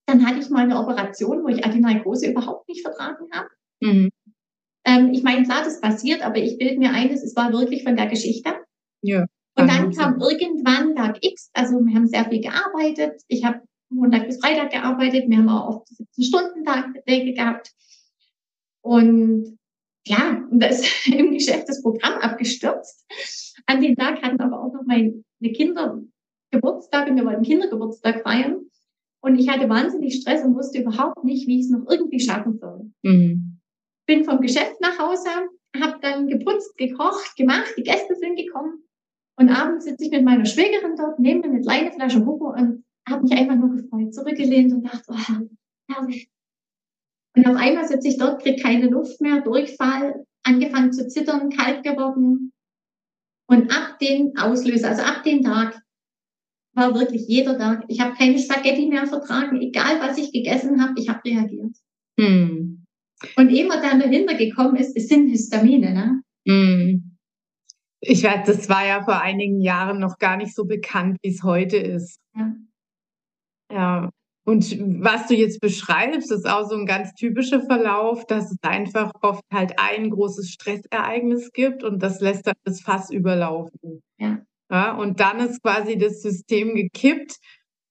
Dann 0.06 0.26
hatte 0.26 0.40
ich 0.40 0.48
mal 0.48 0.62
eine 0.62 0.78
Operation, 0.78 1.44
wo 1.44 1.48
ich 1.48 1.64
Adenygrose 1.64 2.30
überhaupt 2.30 2.68
nicht 2.68 2.82
vertragen 2.82 3.26
habe. 3.32 3.48
Mhm. 3.80 4.10
Ähm, 4.86 5.12
ich 5.12 5.22
meine, 5.22 5.44
klar, 5.44 5.62
das 5.62 5.80
passiert, 5.80 6.22
aber 6.22 6.38
ich 6.38 6.56
bilde 6.56 6.78
mir 6.78 6.90
ein, 6.92 7.10
es 7.10 7.36
war 7.36 7.52
wirklich 7.52 7.84
von 7.84 7.96
der 7.96 8.06
Geschichte. 8.06 8.54
Ja. 9.02 9.26
Und 9.56 9.68
dann 9.68 9.92
kam 9.92 10.20
irgendwann 10.20 10.96
Tag 10.96 11.18
X, 11.22 11.50
also 11.52 11.78
wir 11.80 11.94
haben 11.94 12.06
sehr 12.06 12.24
viel 12.24 12.40
gearbeitet. 12.40 13.20
Ich 13.28 13.44
habe 13.44 13.60
Montag 13.90 14.26
bis 14.26 14.40
Freitag 14.40 14.70
gearbeitet, 14.70 15.28
wir 15.28 15.38
haben 15.38 15.48
auch 15.48 15.68
oft 15.68 15.88
17-Stunden-Tage 15.88 17.34
gehabt. 17.34 17.70
Und 18.82 19.58
ja, 20.06 20.42
da 20.50 20.66
ist 20.66 21.06
im 21.06 21.32
Geschäft 21.32 21.68
das 21.68 21.82
Programm 21.82 22.14
abgestürzt. 22.20 23.04
An 23.66 23.80
dem 23.80 23.96
Tag 23.96 24.22
hatten 24.22 24.40
aber 24.40 24.62
auch 24.62 24.72
noch 24.72 24.84
meine 24.86 25.22
Kinder 25.54 26.00
Geburtstag 26.52 27.08
und 27.08 27.16
wir 27.16 27.24
wollten 27.24 27.42
Kindergeburtstag 27.42 28.22
feiern. 28.22 28.66
Und 29.22 29.38
ich 29.38 29.48
hatte 29.48 29.68
wahnsinnig 29.68 30.14
Stress 30.14 30.42
und 30.42 30.56
wusste 30.56 30.80
überhaupt 30.80 31.22
nicht, 31.24 31.46
wie 31.46 31.60
ich 31.60 31.66
es 31.66 31.70
noch 31.70 31.88
irgendwie 31.88 32.18
schaffen 32.18 32.58
soll. 32.58 32.90
Mhm 33.02 33.60
bin 34.10 34.24
vom 34.24 34.40
Geschäft 34.40 34.80
nach 34.80 34.98
Hause, 34.98 35.28
habe 35.80 35.98
dann 36.02 36.26
geputzt, 36.26 36.76
gekocht, 36.76 37.36
gemacht, 37.36 37.72
die 37.76 37.84
Gäste 37.84 38.16
sind 38.16 38.36
gekommen 38.36 38.82
und 39.38 39.50
abends 39.50 39.84
sitze 39.84 40.04
ich 40.04 40.10
mit 40.10 40.24
meiner 40.24 40.46
Schwägerin 40.46 40.96
dort, 40.96 41.20
nehme 41.20 41.44
eine 41.44 41.60
kleine 41.60 41.92
Flasche 41.92 42.26
Hugo 42.26 42.52
und 42.52 42.84
habe 43.10 43.22
mich 43.22 43.32
einfach 43.32 43.56
nur 43.56 43.70
gefreut, 43.70 44.14
zurückgelehnt 44.14 44.72
und 44.72 44.82
dachte, 44.82 45.04
oh, 45.08 45.92
herrlich. 45.92 46.30
Und 47.36 47.46
auf 47.46 47.56
einmal 47.56 47.86
sitze 47.86 48.08
ich 48.08 48.18
dort, 48.18 48.42
kriege 48.42 48.62
keine 48.62 48.88
Luft 48.88 49.20
mehr, 49.20 49.40
Durchfall, 49.40 50.24
angefangen 50.42 50.92
zu 50.92 51.08
zittern, 51.08 51.50
kalt 51.50 51.82
geworden. 51.84 52.52
Und 53.48 53.70
ab 53.72 53.98
dem 54.00 54.32
Auslöser, 54.36 54.88
also 54.88 55.02
ab 55.02 55.22
dem 55.24 55.42
Tag, 55.42 55.80
war 56.74 56.94
wirklich 56.94 57.26
jeder 57.26 57.58
Tag. 57.58 57.84
Ich 57.88 58.00
habe 58.00 58.16
keine 58.16 58.38
Spaghetti 58.38 58.86
mehr 58.86 59.06
vertragen, 59.06 59.60
egal 59.60 60.00
was 60.00 60.18
ich 60.18 60.32
gegessen 60.32 60.82
habe, 60.82 60.94
ich 60.96 61.08
habe 61.08 61.20
reagiert. 61.24 61.76
Hm. 62.18 62.84
Und 63.36 63.48
immer 63.50 63.80
dann 63.80 64.00
dahinter 64.00 64.34
gekommen 64.34 64.76
ist, 64.76 64.96
es 64.96 65.08
sind 65.08 65.28
Histamine, 65.28 65.92
ne? 65.92 66.22
Mm. 66.46 67.16
Ich 68.00 68.24
weiß, 68.24 68.46
das 68.46 68.68
war 68.70 68.86
ja 68.86 69.02
vor 69.02 69.20
einigen 69.20 69.60
Jahren 69.60 69.98
noch 69.98 70.16
gar 70.18 70.38
nicht 70.38 70.54
so 70.54 70.64
bekannt, 70.64 71.18
wie 71.22 71.28
es 71.28 71.42
heute 71.42 71.76
ist. 71.76 72.18
Ja. 72.34 72.54
Ja. 73.70 74.10
Und 74.44 74.76
was 75.02 75.28
du 75.28 75.34
jetzt 75.34 75.60
beschreibst, 75.60 76.32
ist 76.32 76.48
auch 76.48 76.68
so 76.68 76.74
ein 76.74 76.86
ganz 76.86 77.14
typischer 77.14 77.60
Verlauf, 77.60 78.26
dass 78.26 78.50
es 78.50 78.56
einfach 78.62 79.12
oft 79.20 79.44
halt 79.52 79.78
ein 79.78 80.10
großes 80.10 80.50
Stressereignis 80.50 81.52
gibt 81.52 81.84
und 81.84 82.02
das 82.02 82.20
lässt 82.20 82.46
dann 82.46 82.54
das 82.64 82.80
Fass 82.80 83.10
überlaufen. 83.10 84.02
Ja. 84.18 84.38
ja. 84.70 84.96
Und 84.96 85.20
dann 85.20 85.40
ist 85.40 85.62
quasi 85.62 85.98
das 85.98 86.22
System 86.22 86.74
gekippt 86.74 87.36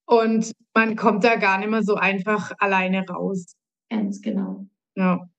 und 0.06 0.52
man 0.74 0.96
kommt 0.96 1.24
da 1.24 1.36
gar 1.36 1.60
nicht 1.60 1.70
mehr 1.70 1.84
so 1.84 1.96
einfach 1.96 2.52
alleine 2.58 3.06
raus. 3.08 3.54
Ganz 3.90 4.22
genau. 4.22 4.66
Ja. 4.96 5.30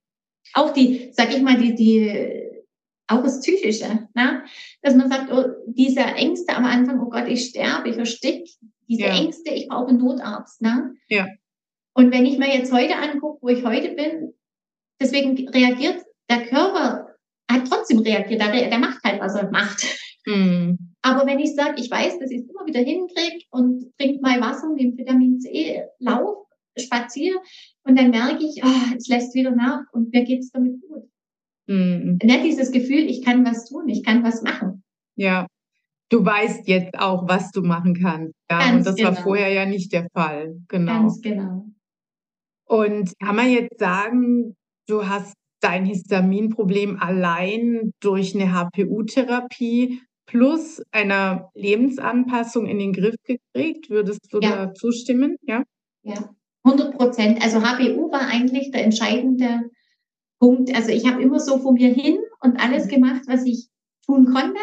Auch 0.55 0.73
die, 0.73 1.11
sag 1.13 1.35
ich 1.35 1.43
mal, 1.43 1.59
die, 1.59 1.75
die, 1.75 2.50
auch 3.11 3.23
das 3.23 3.41
Psychische, 3.41 4.09
ne? 4.15 4.43
dass 4.83 4.95
man 4.95 5.11
sagt, 5.11 5.33
oh, 5.33 5.45
diese 5.67 6.01
Ängste 6.01 6.57
am 6.57 6.65
Anfang, 6.65 7.01
oh 7.01 7.11
Gott, 7.11 7.29
ich 7.29 7.47
sterbe, 7.47 7.89
ich 7.89 7.97
erstick, 7.97 8.49
diese 8.89 9.03
ja. 9.03 9.17
Ängste, 9.17 9.51
ich 9.51 9.69
brauche 9.69 9.89
einen 9.89 9.99
Notarzt. 9.99 10.63
Ne? 10.63 10.95
Ja. 11.09 11.27
Und 11.95 12.13
wenn 12.13 12.27
ich 12.27 12.39
mir 12.39 12.55
jetzt 12.55 12.73
heute 12.73 12.97
angucke, 12.97 13.39
wo 13.43 13.49
ich 13.49 13.65
heute 13.65 13.91
bin, 13.95 14.33
deswegen 15.01 15.49
reagiert 15.49 16.05
der 16.29 16.47
Körper, 16.47 17.17
hat 17.51 17.69
trotzdem 17.69 17.99
reagiert, 17.99 18.41
der, 18.41 18.69
der 18.69 18.79
macht 18.79 19.03
halt, 19.05 19.21
was 19.21 19.35
er 19.35 19.51
macht. 19.51 19.85
Mhm. 20.27 20.79
Aber 21.03 21.27
wenn 21.27 21.39
ich 21.39 21.55
sage, 21.55 21.81
ich 21.81 21.91
weiß, 21.91 22.19
dass 22.19 22.31
ich 22.31 22.43
es 22.43 22.49
immer 22.49 22.67
wieder 22.67 22.81
hinkriege 22.81 23.45
und 23.51 23.93
trinke 23.99 24.21
mal 24.21 24.41
Wasser, 24.41 24.69
nehme 24.69 24.97
Vitamin 24.97 25.41
C, 25.41 25.83
lauf, 25.99 26.47
spaziere 26.79 27.39
und 27.85 27.99
dann 27.99 28.11
merke 28.11 28.45
ich, 28.45 28.63
oh, 28.63 28.95
es 28.97 29.09
lässt 29.09 29.35
wieder 29.35 29.51
nach 29.51 29.85
und 29.93 30.13
mir 30.13 30.25
geht 30.25 30.41
es 30.41 30.51
damit 30.53 30.81
gut. 30.83 31.09
Mhm. 31.71 32.19
Ne, 32.25 32.43
dieses 32.43 32.73
Gefühl, 32.73 33.09
ich 33.09 33.25
kann 33.25 33.47
was 33.47 33.67
tun, 33.67 33.89
ich 33.89 34.03
kann 34.03 34.25
was 34.25 34.43
machen. 34.43 34.83
Ja, 35.15 35.47
du 36.09 36.25
weißt 36.25 36.67
jetzt 36.67 36.99
auch, 36.99 37.29
was 37.29 37.53
du 37.53 37.63
machen 37.63 37.95
kannst. 37.95 38.35
Ja, 38.51 38.59
Ganz 38.59 38.79
und 38.79 38.87
das 38.87 38.97
genau. 38.97 39.09
war 39.11 39.17
vorher 39.23 39.53
ja 39.53 39.67
nicht 39.67 39.93
der 39.93 40.09
Fall. 40.13 40.57
Genau. 40.67 40.93
Ganz 40.93 41.21
genau. 41.21 41.67
Und 42.67 43.13
kann 43.21 43.37
man 43.37 43.51
jetzt 43.51 43.79
sagen, 43.79 44.57
du 44.89 45.09
hast 45.09 45.35
dein 45.61 45.85
Histaminproblem 45.85 46.99
allein 46.99 47.93
durch 48.01 48.35
eine 48.35 48.53
HPU-Therapie 48.53 50.01
plus 50.27 50.83
einer 50.91 51.51
Lebensanpassung 51.55 52.67
in 52.67 52.81
den 52.81 52.93
Griff 52.93 53.15
gekriegt? 53.25 53.91
Würdest 53.91 54.27
du 54.33 54.41
ja. 54.41 54.67
da 54.67 54.75
zustimmen? 54.75 55.37
Ja. 55.43 55.63
Ja. 56.03 56.31
100 56.65 56.97
Prozent. 56.97 57.43
Also 57.43 57.63
HBU 57.63 58.11
war 58.11 58.27
eigentlich 58.27 58.73
der 58.73 58.85
entscheidende 58.85 59.71
Punkt. 60.41 60.75
Also 60.75 60.91
ich 60.91 61.07
habe 61.07 61.23
immer 61.23 61.39
so 61.39 61.59
von 61.59 61.75
mir 61.75 61.93
hin 61.93 62.19
und 62.41 62.59
alles 62.59 62.87
mhm. 62.87 62.91
gemacht, 62.91 63.23
was 63.27 63.45
ich 63.45 63.69
tun 64.05 64.25
konnte. 64.25 64.61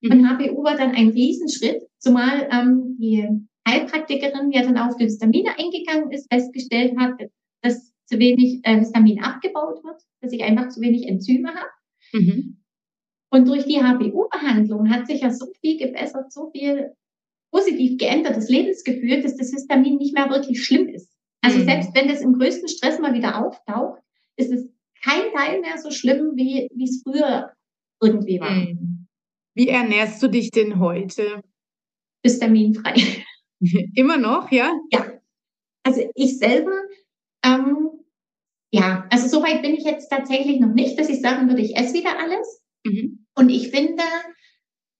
Mhm. 0.00 0.10
Und 0.10 0.28
HBU 0.28 0.64
war 0.64 0.76
dann 0.76 0.92
ein 0.92 1.10
Riesenschritt, 1.10 1.82
zumal 1.98 2.48
ähm, 2.50 2.96
die 2.98 3.28
Heilpraktikerin 3.68 4.50
ja 4.50 4.62
dann 4.62 4.78
auf 4.78 4.96
die 4.96 5.04
Histamine 5.04 5.50
eingegangen 5.58 6.10
ist, 6.10 6.32
festgestellt 6.32 6.98
hat, 6.98 7.20
dass 7.62 7.92
zu 8.06 8.18
wenig 8.18 8.60
äh, 8.64 8.78
Histamin 8.78 9.22
abgebaut 9.22 9.84
wird, 9.84 10.02
dass 10.20 10.32
ich 10.32 10.42
einfach 10.42 10.68
zu 10.70 10.80
wenig 10.80 11.06
Enzyme 11.06 11.54
habe. 11.54 11.70
Mhm. 12.12 12.56
Und 13.30 13.46
durch 13.46 13.64
die 13.64 13.80
HBU-Behandlung 13.80 14.90
hat 14.90 15.06
sich 15.06 15.20
ja 15.20 15.30
so 15.30 15.46
viel 15.60 15.78
gebessert, 15.78 16.32
so 16.32 16.50
viel 16.50 16.92
positiv 17.52 17.98
geändertes 17.98 18.48
Lebensgefühl, 18.48 19.22
dass 19.22 19.36
das 19.36 19.50
Histamin 19.50 19.98
nicht 19.98 20.14
mehr 20.14 20.30
wirklich 20.30 20.64
schlimm 20.64 20.88
ist. 20.88 21.14
Also 21.42 21.58
mhm. 21.58 21.64
selbst 21.64 21.94
wenn 21.94 22.08
das 22.08 22.22
im 22.22 22.32
größten 22.32 22.68
Stress 22.68 22.98
mal 22.98 23.14
wieder 23.14 23.44
auftaucht, 23.44 24.00
ist 24.36 24.52
es 24.52 24.68
kein 25.02 25.32
Teil 25.34 25.60
mehr 25.60 25.78
so 25.78 25.90
schlimm, 25.90 26.32
wie 26.34 26.68
es 26.82 27.02
früher 27.02 27.52
irgendwie 28.00 28.40
war. 28.40 28.50
Mhm. 28.50 29.06
Wie 29.54 29.68
ernährst 29.68 30.22
du 30.22 30.28
dich 30.28 30.50
denn 30.50 30.78
heute? 30.78 31.42
Histaminfrei. 32.24 32.94
Immer 33.94 34.16
noch, 34.16 34.50
ja? 34.50 34.72
Ja. 34.92 35.12
Also 35.82 36.08
ich 36.14 36.38
selber, 36.38 36.72
ähm, 37.44 37.90
ja, 38.72 39.06
also 39.10 39.28
soweit 39.28 39.62
bin 39.62 39.74
ich 39.74 39.84
jetzt 39.84 40.08
tatsächlich 40.08 40.60
noch 40.60 40.72
nicht, 40.72 40.98
dass 40.98 41.08
ich 41.08 41.20
sagen 41.20 41.48
würde, 41.48 41.62
ich 41.62 41.76
esse 41.76 41.94
wieder 41.94 42.18
alles. 42.18 42.62
Mhm. 42.84 43.26
Und 43.34 43.48
ich 43.48 43.70
finde, 43.70 44.02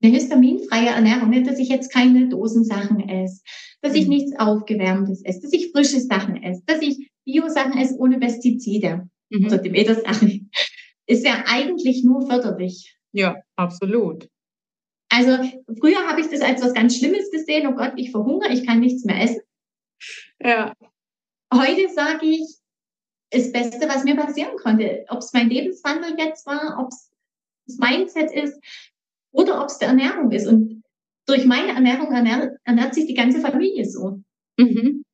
eine 0.02 0.12
histaminfreie 0.12 0.88
Ernährung, 0.88 1.44
dass 1.44 1.58
ich 1.58 1.68
jetzt 1.68 1.92
keine 1.92 2.28
Dosensachen 2.28 3.08
esse, 3.08 3.42
dass 3.82 3.94
ich 3.94 4.04
mhm. 4.04 4.14
nichts 4.14 4.38
Aufgewärmtes 4.38 5.22
esse, 5.24 5.42
dass 5.42 5.52
ich 5.52 5.70
frische 5.72 6.00
Sachen 6.00 6.42
esse, 6.42 6.62
dass 6.66 6.80
ich 6.80 7.10
Bio-Sachen 7.24 7.78
esse 7.78 7.96
ohne 7.98 8.18
Pestizide 8.18 9.08
mhm. 9.30 9.46
oder 9.46 9.58
Demeter-Sachen, 9.58 10.50
ist 11.06 11.24
ja 11.24 11.44
eigentlich 11.46 12.04
nur 12.04 12.26
förderlich. 12.26 12.96
Ja, 13.12 13.36
absolut. 13.56 14.28
Also 15.08 15.38
früher 15.80 16.06
habe 16.08 16.20
ich 16.20 16.28
das 16.28 16.40
als 16.40 16.62
was 16.62 16.74
ganz 16.74 16.96
Schlimmes 16.96 17.30
gesehen. 17.32 17.66
Oh 17.66 17.74
Gott, 17.74 17.94
ich 17.96 18.12
verhungere, 18.12 18.52
ich 18.52 18.64
kann 18.64 18.78
nichts 18.78 19.04
mehr 19.04 19.20
essen. 19.20 19.40
Ja. 20.40 20.74
Heute 21.52 21.88
sage 21.92 22.26
ich, 22.26 22.60
das 23.30 23.52
Beste, 23.52 23.88
was 23.88 24.04
mir 24.04 24.16
passieren 24.16 24.56
konnte. 24.56 25.04
Ob 25.08 25.18
es 25.18 25.32
mein 25.32 25.50
Lebenswandel 25.50 26.16
jetzt 26.18 26.46
war, 26.46 26.78
ob 26.80 26.88
es 26.88 27.10
das 27.66 27.78
Mindset 27.78 28.32
ist 28.32 28.60
oder 29.32 29.60
ob 29.60 29.68
es 29.68 29.78
die 29.78 29.84
Ernährung 29.84 30.30
ist. 30.32 30.46
Und 30.46 30.82
durch 31.26 31.44
meine 31.46 31.72
Ernährung 31.72 32.12
ernährt, 32.12 32.58
ernährt 32.64 32.94
sich 32.94 33.06
die 33.06 33.14
ganze 33.14 33.40
Familie 33.40 33.84
so. 33.84 34.20
Mhm. 34.56 35.04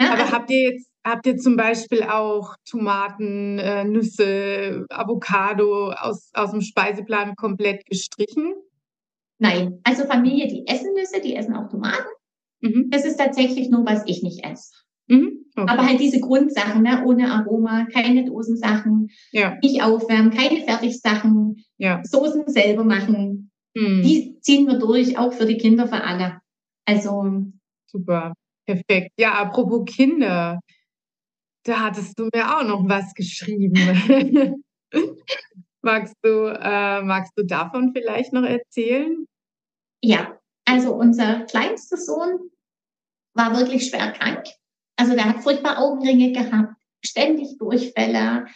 Ja, 0.00 0.12
Aber 0.12 0.22
also, 0.22 0.32
habt 0.32 0.50
ihr 0.50 0.72
jetzt 0.72 0.90
habt 1.08 1.26
ihr 1.26 1.36
zum 1.36 1.56
Beispiel 1.56 2.02
auch 2.02 2.54
Tomaten, 2.68 3.58
äh, 3.58 3.84
Nüsse, 3.84 4.86
Avocado 4.90 5.92
aus, 5.92 6.30
aus 6.34 6.50
dem 6.50 6.60
Speiseplan 6.60 7.34
komplett 7.36 7.86
gestrichen? 7.86 8.54
Nein, 9.38 9.80
also 9.84 10.04
Familie, 10.04 10.48
die 10.48 10.66
essen 10.66 10.92
Nüsse, 10.94 11.20
die 11.20 11.34
essen 11.36 11.54
auch 11.54 11.68
Tomaten. 11.68 12.08
Mhm. 12.60 12.90
Das 12.90 13.04
ist 13.04 13.18
tatsächlich 13.18 13.70
nur, 13.70 13.86
was 13.86 14.02
ich 14.06 14.22
nicht 14.22 14.44
esse. 14.44 14.72
Mhm. 15.06 15.44
Okay. 15.56 15.72
Aber 15.72 15.86
halt 15.86 16.00
diese 16.00 16.20
Grundsachen, 16.20 16.82
ne? 16.82 17.04
ohne 17.04 17.32
Aroma, 17.32 17.86
keine 17.92 18.24
Dosensachen, 18.24 19.08
ja. 19.32 19.56
nicht 19.62 19.82
aufwärmen, 19.82 20.30
keine 20.30 20.60
Fertigsachen, 20.62 21.64
ja. 21.78 22.00
Soßen 22.04 22.48
selber 22.48 22.84
machen. 22.84 23.50
Mhm. 23.74 24.02
Die 24.02 24.38
ziehen 24.40 24.66
wir 24.66 24.78
durch, 24.78 25.18
auch 25.18 25.32
für 25.32 25.46
die 25.46 25.56
Kinder, 25.56 25.88
für 25.88 26.02
alle. 26.02 26.40
Also. 26.84 27.44
Super, 27.86 28.34
perfekt. 28.66 29.12
Ja, 29.18 29.32
apropos 29.34 29.84
Kinder, 29.86 30.60
da 31.68 31.80
hattest 31.80 32.18
du 32.18 32.28
mir 32.34 32.56
auch 32.56 32.64
noch 32.64 32.88
was 32.88 33.14
geschrieben. 33.14 33.74
magst, 35.82 36.16
du, 36.22 36.46
äh, 36.46 37.02
magst 37.02 37.32
du 37.36 37.44
davon 37.44 37.92
vielleicht 37.92 38.32
noch 38.32 38.42
erzählen? 38.42 39.26
Ja, 40.02 40.38
also 40.64 40.94
unser 40.94 41.40
kleinster 41.44 41.96
Sohn 41.96 42.50
war 43.34 43.56
wirklich 43.56 43.86
schwer 43.86 44.12
krank. 44.12 44.46
Also 44.96 45.14
der 45.14 45.26
hat 45.26 45.42
furchtbar 45.42 45.78
Augenringe 45.78 46.32
gehabt, 46.32 46.74
ständig 47.04 47.58
Durchfälle. 47.58 48.46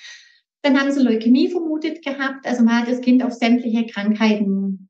Dann 0.62 0.80
haben 0.80 0.90
sie 0.90 1.02
Leukämie 1.02 1.50
vermutet 1.50 2.04
gehabt. 2.04 2.46
Also 2.46 2.62
man 2.64 2.80
hat 2.80 2.88
das 2.88 3.00
Kind 3.00 3.22
auf 3.22 3.32
sämtliche 3.32 3.86
Krankheiten 3.86 4.88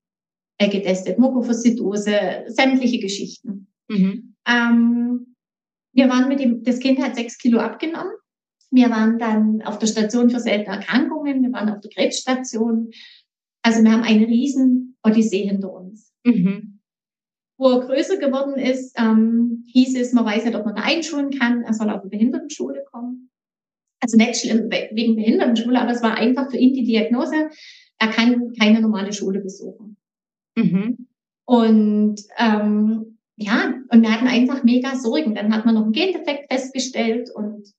äh, 0.58 0.68
getestet, 0.68 1.18
Mukoviszidose, 1.18 2.44
sämtliche 2.46 3.00
Geschichten. 3.00 3.68
Mhm. 3.88 4.36
Ähm, 4.46 5.01
wir 5.92 6.08
waren 6.08 6.28
mit 6.28 6.40
dem, 6.40 6.62
das 6.62 6.78
Kind 6.78 7.00
hat 7.02 7.14
sechs 7.14 7.38
Kilo 7.38 7.58
abgenommen. 7.58 8.12
Wir 8.70 8.88
waren 8.90 9.18
dann 9.18 9.62
auf 9.62 9.78
der 9.78 9.86
Station 9.86 10.30
für 10.30 10.40
seltene 10.40 10.76
Erkrankungen, 10.76 11.42
wir 11.42 11.52
waren 11.52 11.68
auf 11.68 11.80
der 11.80 11.90
Krebsstation. 11.90 12.90
Also 13.62 13.82
wir 13.82 13.92
haben 13.92 14.02
eine 14.02 14.26
riesen 14.26 14.96
Odyssee 15.02 15.46
hinter 15.46 15.72
uns. 15.72 16.12
Mhm. 16.24 16.80
Wo 17.58 17.70
er 17.70 17.86
größer 17.86 18.16
geworden 18.16 18.54
ist, 18.54 18.98
ähm, 18.98 19.64
hieß 19.68 19.96
es, 19.96 20.12
man 20.12 20.24
weiß 20.24 20.44
nicht, 20.44 20.56
ob 20.56 20.64
man 20.64 20.74
da 20.74 20.82
einschulen 20.82 21.30
kann. 21.30 21.62
Er 21.62 21.74
soll 21.74 21.90
auf 21.90 22.00
eine 22.00 22.10
Behindertenschule 22.10 22.82
kommen. 22.90 23.30
Also 24.00 24.16
nicht 24.16 24.36
schlimm 24.36 24.68
wegen 24.68 25.14
Behindertenschule, 25.14 25.80
aber 25.80 25.92
es 25.92 26.02
war 26.02 26.16
einfach 26.16 26.50
für 26.50 26.56
ihn 26.56 26.72
die 26.72 26.82
Diagnose, 26.82 27.50
er 27.98 28.08
kann 28.08 28.52
keine 28.58 28.80
normale 28.80 29.12
Schule 29.12 29.40
besuchen. 29.40 29.96
Mhm. 30.56 31.06
Und 31.44 32.20
ähm, 32.36 33.18
ja, 33.42 33.74
und 33.88 34.02
wir 34.02 34.12
hatten 34.12 34.26
einfach 34.26 34.62
mega 34.64 34.96
Sorgen. 34.96 35.34
Dann 35.34 35.54
hat 35.54 35.64
man 35.66 35.74
noch 35.74 35.82
einen 35.82 35.92
Gendefekt 35.92 36.52
festgestellt 36.52 37.30
und 37.34 37.72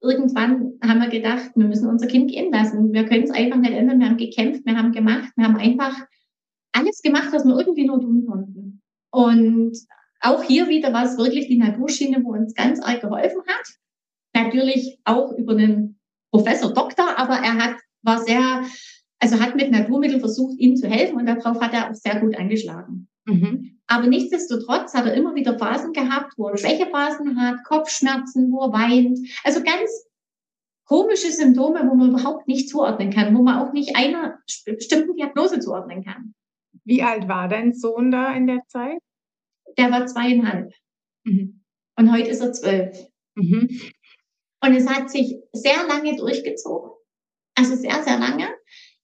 irgendwann 0.00 0.74
haben 0.82 1.00
wir 1.00 1.08
gedacht, 1.08 1.50
wir 1.54 1.66
müssen 1.66 1.88
unser 1.88 2.06
Kind 2.06 2.30
gehen 2.30 2.52
lassen. 2.52 2.92
Wir 2.92 3.04
können 3.04 3.24
es 3.24 3.30
einfach 3.30 3.58
nicht 3.58 3.72
ändern. 3.72 3.98
Wir 3.98 4.08
haben 4.08 4.16
gekämpft, 4.16 4.64
wir 4.64 4.76
haben 4.76 4.92
gemacht, 4.92 5.32
wir 5.36 5.46
haben 5.46 5.56
einfach 5.56 6.06
alles 6.72 7.02
gemacht, 7.02 7.28
was 7.32 7.44
wir 7.44 7.58
irgendwie 7.58 7.86
nur 7.86 8.00
tun 8.00 8.26
konnten. 8.26 8.82
Und 9.10 9.76
auch 10.20 10.42
hier 10.42 10.68
wieder 10.68 10.92
war 10.92 11.04
es 11.04 11.16
wirklich 11.16 11.48
die 11.48 11.58
Naturschiene, 11.58 12.22
wo 12.22 12.32
uns 12.32 12.54
ganz 12.54 12.80
arg 12.80 13.00
geholfen 13.00 13.42
hat. 13.46 13.66
Natürlich 14.34 14.98
auch 15.04 15.32
über 15.32 15.52
einen 15.52 15.98
Professor 16.30 16.72
Doktor, 16.72 17.18
aber 17.18 17.34
er 17.34 17.56
hat, 17.56 17.76
war 18.02 18.22
sehr, 18.22 18.62
also 19.18 19.40
hat 19.40 19.56
mit 19.56 19.70
Naturmitteln 19.70 20.20
versucht, 20.20 20.58
ihm 20.58 20.76
zu 20.76 20.88
helfen 20.88 21.16
und 21.16 21.26
darauf 21.26 21.60
hat 21.60 21.72
er 21.72 21.90
auch 21.90 21.94
sehr 21.94 22.20
gut 22.20 22.36
angeschlagen. 22.36 23.08
Mhm. 23.24 23.75
Aber 23.88 24.06
nichtsdestotrotz 24.06 24.94
hat 24.94 25.06
er 25.06 25.14
immer 25.14 25.34
wieder 25.34 25.58
Phasen 25.58 25.92
gehabt, 25.92 26.34
wo 26.36 26.48
er 26.48 26.56
Schwächephasen 26.56 27.40
hat, 27.40 27.62
Kopfschmerzen, 27.64 28.50
wo 28.50 28.62
er 28.64 28.72
weint. 28.72 29.18
Also 29.44 29.62
ganz 29.62 30.06
komische 30.84 31.30
Symptome, 31.30 31.88
wo 31.88 31.94
man 31.94 32.10
überhaupt 32.10 32.48
nicht 32.48 32.68
zuordnen 32.68 33.10
kann, 33.12 33.36
wo 33.36 33.42
man 33.42 33.58
auch 33.58 33.72
nicht 33.72 33.96
einer 33.96 34.38
bestimmten 34.64 35.16
Diagnose 35.16 35.60
zuordnen 35.60 36.04
kann. 36.04 36.34
Wie 36.84 37.02
alt 37.02 37.28
war 37.28 37.48
dein 37.48 37.74
Sohn 37.74 38.10
da 38.10 38.32
in 38.32 38.46
der 38.46 38.62
Zeit? 38.68 38.98
Der 39.78 39.90
war 39.90 40.06
zweieinhalb. 40.06 40.72
Mhm. 41.24 41.62
Und 41.96 42.12
heute 42.12 42.30
ist 42.30 42.40
er 42.40 42.52
zwölf. 42.52 43.08
Mhm. 43.34 43.80
Und 44.62 44.74
es 44.74 44.88
hat 44.88 45.10
sich 45.10 45.36
sehr 45.52 45.86
lange 45.86 46.16
durchgezogen. 46.16 46.90
Also 47.54 47.74
sehr, 47.74 48.02
sehr 48.02 48.18
lange. 48.18 48.48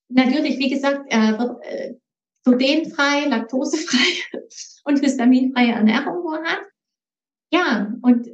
Natürlich, 0.09 0.59
wie 0.59 0.71
gesagt, 0.71 1.07
er 1.09 1.39
wird 1.39 1.65
äh, 1.65 1.95
glutenfrei, 2.45 3.27
laktosefrei 3.29 4.39
und 4.85 5.01
histaminfreie 5.01 5.73
Ernährung 5.73 6.25
wo 6.25 6.33
hat. 6.37 6.63
Ja, 7.53 7.93
und 8.03 8.29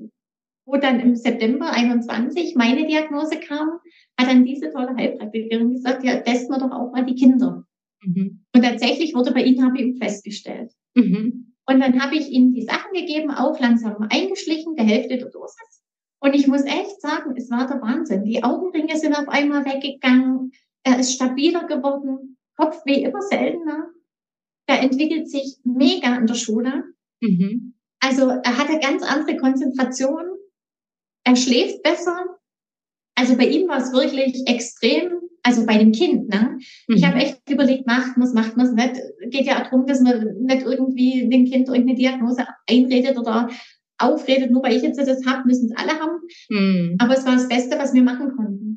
wo 0.64 0.76
dann 0.76 1.00
im 1.00 1.16
September 1.16 1.70
21 1.70 2.54
meine 2.54 2.86
Diagnose 2.86 3.40
kam, 3.40 3.80
hat 4.18 4.28
dann 4.28 4.44
diese 4.44 4.70
tolle 4.70 4.94
Heilpraktikerin 4.96 5.72
gesagt, 5.72 6.04
ja, 6.04 6.20
testen 6.20 6.54
wir 6.54 6.58
doch 6.58 6.72
auch 6.72 6.92
mal 6.92 7.04
die 7.06 7.14
Kinder. 7.14 7.64
Mhm. 8.02 8.44
Und 8.54 8.62
tatsächlich 8.62 9.14
wurde 9.14 9.32
bei 9.32 9.42
ihnen 9.42 9.64
HPU 9.64 9.96
festgestellt. 9.98 10.72
Mhm. 10.94 11.54
Und 11.66 11.80
dann 11.80 12.00
habe 12.00 12.16
ich 12.16 12.30
ihnen 12.30 12.52
die 12.52 12.62
Sachen 12.62 12.92
gegeben, 12.92 13.30
auch 13.30 13.58
langsam 13.60 13.96
eingeschlichen, 14.10 14.76
der 14.76 14.84
Hälfte 14.84 15.18
der 15.18 15.30
Dosis. 15.30 15.82
Und 16.20 16.34
ich 16.34 16.46
muss 16.46 16.64
echt 16.64 17.00
sagen, 17.00 17.34
es 17.36 17.50
war 17.50 17.66
der 17.66 17.80
Wahnsinn. 17.80 18.24
Die 18.24 18.42
Augenringe 18.42 18.96
sind 18.96 19.14
auf 19.14 19.28
einmal 19.28 19.64
weggegangen. 19.64 20.52
Er 20.82 20.98
ist 20.98 21.14
stabiler 21.14 21.66
geworden. 21.66 22.36
Kopfweh 22.56 23.02
immer 23.04 23.22
seltener. 23.22 23.90
Er 24.68 24.82
entwickelt 24.82 25.28
sich 25.30 25.56
mega 25.64 26.14
in 26.16 26.26
der 26.26 26.34
Schule. 26.34 26.84
Mhm. 27.20 27.74
Also 28.00 28.28
er 28.28 28.58
hatte 28.58 28.78
ganz 28.80 29.02
andere 29.02 29.36
Konzentration. 29.38 30.24
Er 31.24 31.36
schläft 31.36 31.82
besser. 31.82 32.24
Also 33.16 33.36
bei 33.36 33.48
ihm 33.48 33.66
war 33.66 33.78
es 33.78 33.92
wirklich 33.92 34.46
extrem, 34.46 35.10
also 35.42 35.66
bei 35.66 35.78
dem 35.78 35.92
Kind. 35.92 36.28
Ne? 36.28 36.58
Mhm. 36.86 36.96
Ich 36.96 37.04
habe 37.04 37.16
echt 37.18 37.40
überlegt, 37.50 37.86
macht 37.86 38.16
man 38.16 38.28
es, 38.28 38.34
macht 38.34 38.56
man 38.56 38.66
es 38.66 38.72
nicht. 38.72 39.02
Geht 39.30 39.46
ja 39.46 39.56
auch 39.56 39.64
darum, 39.64 39.86
dass 39.86 40.00
man 40.00 40.36
nicht 40.42 40.62
irgendwie 40.62 41.28
dem 41.28 41.46
Kind 41.46 41.68
irgendeine 41.68 41.96
Diagnose 41.96 42.46
einredet 42.68 43.18
oder 43.18 43.48
aufredet, 43.98 44.50
nur 44.50 44.62
weil 44.62 44.76
ich 44.76 44.82
jetzt 44.82 44.98
das 44.98 45.26
habe, 45.26 45.46
müssen 45.46 45.72
es 45.72 45.76
alle 45.76 45.98
haben. 45.98 46.20
Mhm. 46.50 46.96
Aber 46.98 47.14
es 47.14 47.24
war 47.24 47.34
das 47.34 47.48
Beste, 47.48 47.78
was 47.78 47.94
wir 47.94 48.02
machen 48.02 48.36
konnten. 48.36 48.67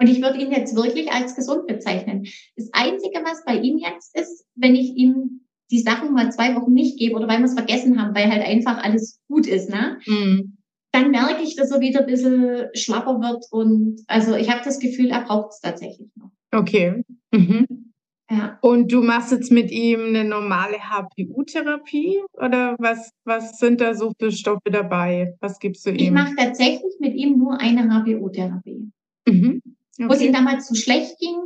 Und 0.00 0.08
ich 0.08 0.22
würde 0.22 0.38
ihn 0.40 0.50
jetzt 0.50 0.74
wirklich 0.74 1.12
als 1.12 1.36
gesund 1.36 1.66
bezeichnen. 1.66 2.26
Das 2.56 2.70
Einzige, 2.72 3.20
was 3.22 3.44
bei 3.44 3.56
ihm 3.56 3.76
jetzt 3.76 4.16
ist, 4.18 4.46
wenn 4.54 4.74
ich 4.74 4.96
ihm 4.96 5.42
die 5.70 5.78
Sachen 5.78 6.12
mal 6.12 6.32
zwei 6.32 6.56
Wochen 6.56 6.72
nicht 6.72 6.98
gebe 6.98 7.14
oder 7.14 7.28
weil 7.28 7.38
wir 7.38 7.44
es 7.44 7.54
vergessen 7.54 8.00
haben, 8.00 8.14
weil 8.14 8.30
halt 8.30 8.42
einfach 8.42 8.82
alles 8.82 9.20
gut 9.28 9.46
ist, 9.46 9.68
ne? 9.68 9.98
Mhm. 10.06 10.56
Dann 10.92 11.10
merke 11.12 11.42
ich, 11.42 11.54
dass 11.54 11.70
er 11.70 11.80
wieder 11.80 12.00
ein 12.00 12.06
bisschen 12.06 12.68
schlapper 12.74 13.20
wird 13.20 13.44
und 13.52 14.02
also 14.08 14.34
ich 14.34 14.50
habe 14.50 14.62
das 14.64 14.80
Gefühl, 14.80 15.10
er 15.10 15.22
braucht 15.22 15.50
es 15.50 15.60
tatsächlich 15.60 16.08
noch. 16.16 16.30
Okay. 16.50 17.04
Mhm. 17.30 17.92
Ja. 18.30 18.58
Und 18.62 18.92
du 18.92 19.02
machst 19.02 19.32
jetzt 19.32 19.52
mit 19.52 19.70
ihm 19.70 20.00
eine 20.06 20.24
normale 20.24 20.78
HPU-Therapie 20.78 22.20
oder 22.32 22.76
was, 22.78 23.10
was 23.24 23.58
sind 23.58 23.80
da 23.80 23.94
so 23.94 24.12
für 24.18 24.32
Stoffe 24.32 24.70
dabei? 24.72 25.36
Was 25.40 25.58
gibst 25.58 25.84
du 25.84 25.90
ihm? 25.90 25.96
Ich 25.96 26.10
mache 26.10 26.34
tatsächlich 26.36 26.94
mit 27.00 27.14
ihm 27.14 27.38
nur 27.38 27.60
eine 27.60 27.88
HPU-Therapie. 27.88 28.90
Mhm. 29.28 29.60
Wo 30.08 30.12
es 30.12 30.20
ihm 30.20 30.32
damals 30.32 30.66
zu 30.66 30.74
schlecht 30.74 31.18
ging, 31.18 31.36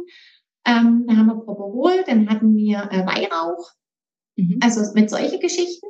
ähm, 0.67 1.05
da 1.07 1.17
haben 1.17 1.27
wir 1.27 1.45
Propofol, 1.45 2.05
dann 2.07 2.29
hatten 2.29 2.57
wir 2.57 2.88
äh, 2.90 3.07
Weihrauch, 3.07 3.73
mhm. 4.37 4.59
also 4.62 4.81
mit 4.95 5.11
solche 5.11 5.38
Geschichten. 5.38 5.87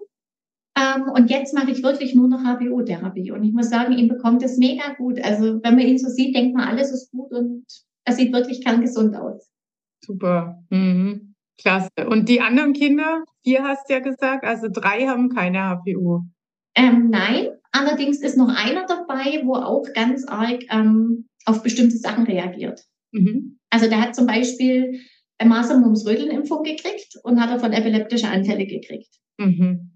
Ähm, 0.76 1.04
und 1.14 1.30
jetzt 1.30 1.54
mache 1.54 1.70
ich 1.70 1.82
wirklich 1.82 2.14
nur 2.14 2.28
noch 2.28 2.42
HBO-Therapie. 2.42 3.30
Und 3.30 3.44
ich 3.44 3.52
muss 3.52 3.70
sagen, 3.70 3.92
ihm 3.92 4.08
bekommt 4.08 4.42
es 4.42 4.58
mega 4.58 4.94
gut. 4.94 5.20
Also 5.22 5.62
wenn 5.62 5.76
man 5.76 5.86
ihn 5.86 5.98
so 5.98 6.08
sieht, 6.08 6.34
denkt 6.34 6.56
man, 6.56 6.66
alles 6.68 6.90
ist 6.90 7.12
gut 7.12 7.30
und 7.30 7.64
er 8.04 8.12
sieht 8.12 8.32
wirklich 8.32 8.62
kerngesund 8.62 9.14
aus. 9.16 9.48
Super. 10.04 10.62
Mhm. 10.70 11.34
Klasse. 11.60 11.90
Und 12.08 12.28
die 12.28 12.40
anderen 12.40 12.72
Kinder, 12.72 13.22
vier 13.44 13.62
hast 13.62 13.88
du 13.88 13.94
ja 13.94 14.00
gesagt, 14.00 14.44
also 14.44 14.66
drei 14.70 15.06
haben 15.06 15.28
keine 15.28 15.60
HPU. 15.60 16.22
Ähm, 16.74 17.08
nein, 17.10 17.50
allerdings 17.70 18.20
ist 18.20 18.36
noch 18.36 18.48
einer 18.48 18.86
dabei, 18.86 19.42
wo 19.44 19.54
auch 19.54 19.84
ganz 19.94 20.26
arg 20.26 20.64
ähm, 20.70 21.28
auf 21.44 21.62
bestimmte 21.62 21.96
Sachen 21.96 22.24
reagiert. 22.24 22.84
Mhm. 23.12 23.58
Also 23.70 23.88
der 23.88 24.00
hat 24.00 24.14
zum 24.14 24.26
Beispiel 24.26 25.00
eine 25.38 25.50
Masern-Mumps-Röteln-Impfung 25.50 26.62
gekriegt 26.62 27.16
und 27.22 27.40
hat 27.40 27.50
davon 27.50 27.72
epileptische 27.72 28.28
Anfälle 28.28 28.66
gekriegt. 28.66 29.18
Mhm. 29.38 29.90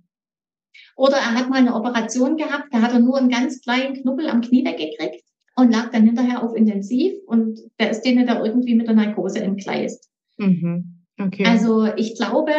Oder 0.97 1.17
er 1.17 1.35
hat 1.35 1.49
mal 1.49 1.59
eine 1.59 1.75
Operation 1.75 2.37
gehabt, 2.37 2.73
da 2.73 2.83
hat 2.83 2.93
er 2.93 3.01
nur 3.01 3.19
einen 3.19 3.31
ganz 3.31 3.61
kleinen 3.61 3.95
Knubbel 3.95 4.29
am 4.29 4.41
Knie 4.41 4.65
weggekriegt 4.65 5.25
und 5.57 5.73
lag 5.73 5.91
dann 5.91 6.05
hinterher 6.05 6.43
auf 6.43 6.55
Intensiv 6.55 7.15
und 7.27 7.61
der 7.79 7.91
ist 7.91 8.03
denen 8.03 8.27
da 8.27 8.45
irgendwie 8.45 8.75
mit 8.75 8.89
der 8.89 8.95
Narkose 8.95 9.41
entgleist. 9.41 10.11
Mhm. 10.37 11.05
Okay. 11.21 11.45
Also 11.45 11.87
ich 11.97 12.17
glaube, 12.17 12.53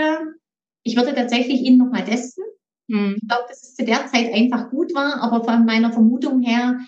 ich 0.83 0.95
würde 0.95 1.13
tatsächlich 1.13 1.61
ihn 1.61 1.77
nochmal 1.77 2.03
testen. 2.03 2.43
Hm. 2.89 3.15
Ich 3.21 3.27
glaube, 3.27 3.43
dass 3.47 3.63
es 3.63 3.75
zu 3.75 3.85
der 3.85 4.07
Zeit 4.07 4.33
einfach 4.33 4.69
gut 4.69 4.93
war, 4.93 5.21
aber 5.21 5.43
von 5.43 5.65
meiner 5.65 5.93
Vermutung 5.93 6.41
her 6.41 6.79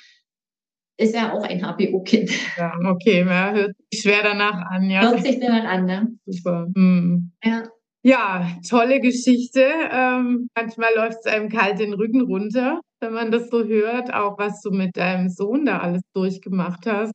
ist 1.02 1.16
er 1.16 1.34
auch 1.34 1.44
ein 1.44 1.62
HBO-Kind. 1.64 2.32
Ja, 2.58 2.74
okay, 2.86 3.26
ja, 3.26 3.52
hört 3.52 3.76
sich 3.90 4.02
schwer 4.02 4.24
danach 4.24 4.62
an, 4.70 4.90
ja. 4.90 5.02
Hört 5.02 5.24
sich 5.24 5.40
danach 5.40 5.66
an, 5.66 5.86
ne? 5.86 6.08
Super. 6.26 6.68
Hm. 6.76 7.32
Ja. 7.44 7.64
Ja, 8.04 8.48
tolle 8.68 9.00
Geschichte. 9.00 9.64
Ähm, 9.92 10.50
manchmal 10.56 10.90
läuft 10.96 11.20
es 11.24 11.32
einem 11.32 11.50
kalt 11.50 11.80
den 11.80 11.94
Rücken 11.94 12.22
runter, 12.22 12.82
wenn 13.00 13.14
man 13.14 13.32
das 13.32 13.50
so 13.50 13.64
hört, 13.64 14.12
auch 14.12 14.40
was 14.40 14.62
du 14.62 14.72
mit 14.72 14.98
deinem 14.98 15.30
Sohn 15.30 15.66
da 15.66 15.80
alles 15.80 16.02
durchgemacht 16.16 16.88
hast. 16.88 17.14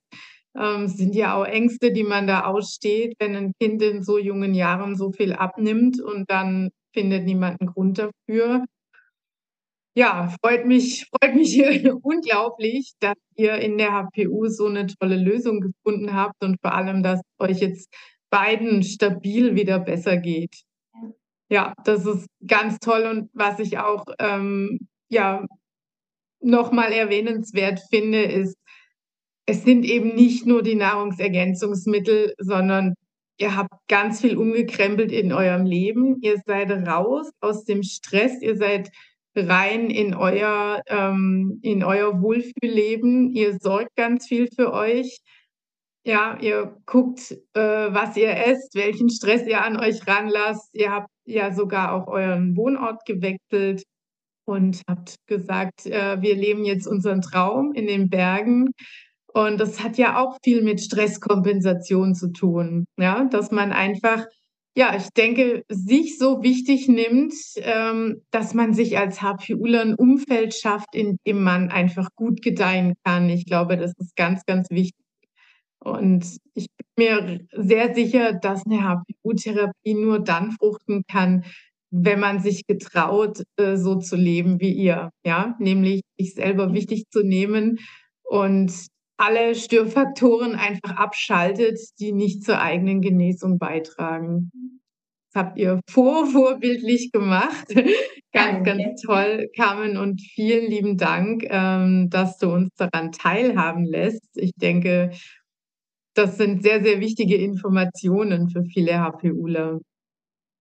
Ähm, 0.57 0.87
sind 0.87 1.15
ja 1.17 1.35
auch 1.35 1.45
Ängste, 1.45 1.93
die 1.93 2.05
man 2.05 2.29
da 2.29 2.45
aussteht, 2.45 3.15
wenn 3.19 3.35
ein 3.35 3.53
Kind 3.61 3.83
in 3.83 4.03
so 4.03 4.17
jungen 4.19 4.55
Jahren 4.55 4.95
so 4.95 5.11
viel 5.11 5.33
abnimmt 5.33 6.01
und 6.01 6.31
dann 6.31 6.71
findet 6.95 7.25
niemand 7.25 7.61
einen 7.61 7.71
Grund 7.71 7.99
dafür. 7.99 8.65
Ja, 9.99 10.29
freut 10.43 10.67
mich, 10.67 11.07
freut 11.09 11.35
mich 11.35 11.57
unglaublich, 12.03 12.93
dass 13.01 13.17
ihr 13.35 13.55
in 13.55 13.79
der 13.79 13.93
HPU 13.93 14.47
so 14.49 14.67
eine 14.67 14.87
tolle 14.89 15.17
Lösung 15.17 15.61
gefunden 15.61 16.13
habt 16.13 16.45
und 16.45 16.61
vor 16.61 16.75
allem, 16.75 17.03
dass 17.03 17.23
euch 17.39 17.61
jetzt 17.61 17.89
beiden 18.29 18.83
stabil 18.83 19.55
wieder 19.55 19.79
besser 19.79 20.19
geht. 20.19 20.55
Ja, 21.49 21.73
das 21.85 22.05
ist 22.05 22.27
ganz 22.47 22.79
toll 22.79 23.05
und 23.05 23.31
was 23.33 23.59
ich 23.59 23.79
auch 23.79 24.05
ähm, 24.19 24.81
ja 25.09 25.47
nochmal 26.41 26.93
erwähnenswert 26.93 27.81
finde, 27.89 28.23
ist, 28.23 28.59
es 29.47 29.65
sind 29.65 29.87
eben 29.87 30.15
nicht 30.15 30.45
nur 30.45 30.63
die 30.63 30.75
Nahrungsergänzungsmittel, 30.75 32.35
sondern 32.37 32.97
ihr 33.39 33.57
habt 33.57 33.73
ganz 33.89 34.21
viel 34.21 34.37
umgekrempelt 34.37 35.11
in 35.11 35.33
eurem 35.33 35.65
Leben. 35.65 36.21
Ihr 36.21 36.37
seid 36.45 36.71
raus 36.71 37.31
aus 37.41 37.65
dem 37.65 37.83
Stress, 37.83 38.43
ihr 38.43 38.57
seid 38.57 38.91
rein 39.37 39.91
in 39.91 40.15
euer, 40.15 40.83
ähm, 40.89 41.59
in 41.63 41.85
euer 41.85 42.21
Wohlfühlleben. 42.21 43.31
Ihr 43.31 43.59
sorgt 43.61 43.95
ganz 43.97 44.27
viel 44.27 44.49
für 44.55 44.73
euch. 44.73 45.19
Ja, 46.05 46.39
ihr 46.41 46.77
guckt, 46.87 47.33
äh, 47.55 47.61
was 47.61 48.17
ihr 48.17 48.31
esst, 48.31 48.75
welchen 48.75 49.11
Stress 49.11 49.47
ihr 49.47 49.65
an 49.65 49.79
euch 49.79 50.07
ranlasst. 50.07 50.71
Ihr 50.73 50.93
habt 50.93 51.11
ja 51.25 51.53
sogar 51.53 51.93
auch 51.93 52.07
euren 52.07 52.57
Wohnort 52.57 53.05
gewechselt 53.07 53.83
und 54.47 54.83
habt 54.89 55.17
gesagt, 55.27 55.87
äh, 55.87 56.23
wir 56.23 56.37
leben 56.37 56.65
jetzt 56.65 56.87
unseren 56.87 57.21
Traum 57.23 57.73
in 57.73 57.87
den 57.87 58.09
Bergen. 58.09 58.71
Und 59.33 59.61
das 59.61 59.83
hat 59.83 59.99
ja 59.99 60.19
auch 60.19 60.39
viel 60.45 60.63
mit 60.63 60.81
Stresskompensation 60.81 62.15
zu 62.15 62.33
tun, 62.33 62.87
ja, 62.97 63.25
dass 63.25 63.51
man 63.51 63.73
einfach 63.73 64.25
ja, 64.77 64.95
ich 64.95 65.09
denke, 65.17 65.65
sich 65.69 66.19
so 66.19 66.43
wichtig 66.43 66.87
nimmt, 66.87 67.33
ähm, 67.57 68.23
dass 68.31 68.53
man 68.53 68.75
sich 68.75 68.99
als 68.99 69.23
HPUler 69.23 69.81
ein 69.81 69.95
Umfeld 69.95 70.55
schafft, 70.55 70.95
in 70.95 71.17
dem 71.27 71.43
man 71.43 71.71
einfach 71.71 72.11
gut 72.15 72.43
gedeihen 72.43 72.95
kann. 73.03 73.31
Ich 73.31 73.47
glaube, 73.47 73.79
das 73.79 73.95
ist 73.99 74.15
ganz, 74.17 74.45
ganz 74.45 74.69
wichtig. 74.69 75.03
Und 75.81 76.27
ich 76.53 76.67
bin 76.77 76.87
mir 76.97 77.41
sehr 77.53 77.95
sicher, 77.95 78.35
dass 78.35 78.67
eine 78.67 78.83
HPU-Therapie 78.83 79.95
nur 79.95 80.19
dann 80.19 80.53
fruchten 80.53 81.05
kann, 81.11 81.45
wenn 81.91 82.21
man 82.21 82.41
sich 82.41 82.67
getraut, 82.67 83.45
äh, 83.57 83.77
so 83.77 83.97
zu 83.97 84.17
leben 84.17 84.61
wie 84.61 84.73
ihr, 84.73 85.11
ja, 85.25 85.57
nämlich 85.59 86.03
sich 86.19 86.35
selber 86.35 86.75
wichtig 86.75 87.05
zu 87.11 87.23
nehmen 87.23 87.79
und 88.25 88.73
alle 89.17 89.55
Störfaktoren 89.55 90.55
einfach 90.55 90.97
abschaltet, 90.97 91.79
die 91.99 92.13
nicht 92.13 92.45
zur 92.45 92.61
eigenen 92.61 93.01
Genesung 93.01 93.59
beitragen. 93.59 94.51
Das 95.33 95.45
habt 95.45 95.59
ihr 95.59 95.81
vor, 95.89 96.27
vorbildlich 96.27 97.13
gemacht. 97.13 97.67
ganz, 98.33 98.65
ganz 98.65 99.03
toll, 99.03 99.49
Carmen, 99.57 99.97
und 99.97 100.21
vielen 100.21 100.71
lieben 100.71 100.97
Dank, 100.97 101.45
ähm, 101.49 102.09
dass 102.11 102.39
du 102.39 102.51
uns 102.51 102.71
daran 102.77 103.13
teilhaben 103.13 103.85
lässt. 103.85 104.29
Ich 104.35 104.53
denke, 104.57 105.11
das 106.15 106.37
sind 106.37 106.63
sehr, 106.63 106.83
sehr 106.83 107.01
wichtige 107.01 107.37
Informationen 107.37 108.49
für 108.49 108.65
viele 108.65 109.01
HPUler. 109.01 109.81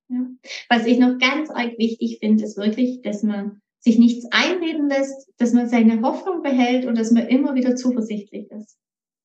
Ja. 0.10 0.28
Was 0.70 0.86
ich 0.86 1.00
noch 1.00 1.18
ganz 1.18 1.50
wichtig 1.50 2.20
finde, 2.20 2.44
ist 2.44 2.58
wirklich, 2.58 3.02
dass 3.02 3.24
man 3.24 3.62
sich 3.86 4.00
nichts 4.00 4.26
einreden 4.32 4.90
lässt, 4.90 5.32
dass 5.38 5.54
man 5.54 5.70
seine 5.70 6.02
Hoffnung 6.02 6.42
behält 6.42 6.86
und 6.86 6.98
dass 6.98 7.12
man 7.12 7.28
immer 7.28 7.54
wieder 7.54 7.76
zuversichtlich 7.76 8.50
ist. 8.50 8.80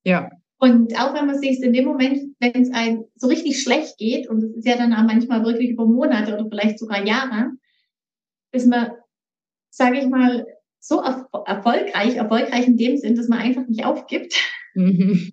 Ja. 0.05 0.31
Und 0.59 0.95
auch 1.01 1.15
wenn 1.15 1.27
man 1.27 1.39
sich 1.39 1.63
in 1.63 1.73
dem 1.73 1.87
Moment, 1.87 2.37
wenn 2.39 2.63
es 2.63 2.71
einem 2.71 3.07
so 3.17 3.29
richtig 3.29 3.63
schlecht 3.63 3.97
geht, 3.97 4.29
und 4.29 4.45
es 4.45 4.55
ist 4.55 4.67
ja 4.67 4.77
dann 4.77 4.93
auch 4.93 5.05
manchmal 5.05 5.45
wirklich 5.47 5.71
über 5.71 5.87
Monate 5.87 6.35
oder 6.35 6.47
vielleicht 6.47 6.79
sogar 6.79 7.07
Jahre, 7.07 7.53
ist 8.53 8.67
man, 8.67 8.91
sage 9.71 9.99
ich 9.99 10.09
mal, 10.09 10.47
so 10.79 11.01
er 11.01 11.27
erfolgreich, 11.47 12.17
erfolgreich 12.17 12.67
in 12.67 12.77
dem 12.77 12.99
Sinn, 12.99 13.15
dass 13.15 13.29
man 13.29 13.39
einfach 13.39 13.67
nicht 13.67 13.87
aufgibt. 13.87 14.35
Mhm. 14.75 15.33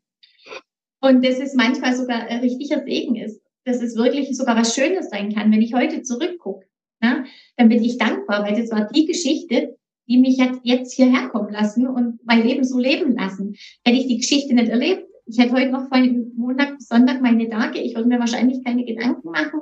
Und 1.02 1.26
dass 1.26 1.40
es 1.40 1.54
manchmal 1.54 1.96
sogar 1.96 2.28
ein 2.28 2.40
richtiger 2.40 2.82
Segen 2.86 3.18
ist. 3.18 3.42
Dass 3.66 3.82
es 3.82 3.98
wirklich 3.98 4.36
sogar 4.38 4.56
was 4.56 4.74
Schönes 4.74 5.10
sein 5.10 5.34
kann. 5.34 5.52
Wenn 5.52 5.62
ich 5.62 5.74
heute 5.74 6.02
zurückgucke, 6.02 6.66
na, 7.00 7.24
dann 7.58 7.70
bin 7.70 7.84
ich 7.84 7.98
dankbar, 7.98 8.44
weil 8.44 8.60
das 8.60 8.72
war 8.72 8.90
die 8.92 9.06
Geschichte, 9.06 9.76
die 10.08 10.18
mich 10.18 10.40
hat 10.40 10.60
jetzt 10.64 10.94
hierher 10.94 11.28
kommen 11.30 11.52
lassen 11.52 11.88
und 11.88 12.20
mein 12.26 12.44
Leben 12.44 12.64
so 12.64 12.80
leben 12.80 13.16
lassen. 13.16 13.56
Hätte 13.84 13.98
ich 13.98 14.08
die 14.08 14.18
Geschichte 14.18 14.54
nicht 14.54 14.70
erlebt, 14.70 15.06
ich 15.26 15.38
hätte 15.38 15.54
heute 15.54 15.72
noch 15.72 15.90
von 15.90 16.32
Montag 16.36 16.78
bis 16.78 16.88
Sonntag 16.88 17.22
meine 17.22 17.50
Tage, 17.50 17.80
ich 17.80 17.96
würde 17.96 18.08
mir 18.08 18.20
wahrscheinlich 18.20 18.64
keine 18.64 18.86
Gedanken 18.86 19.30
machen 19.30 19.62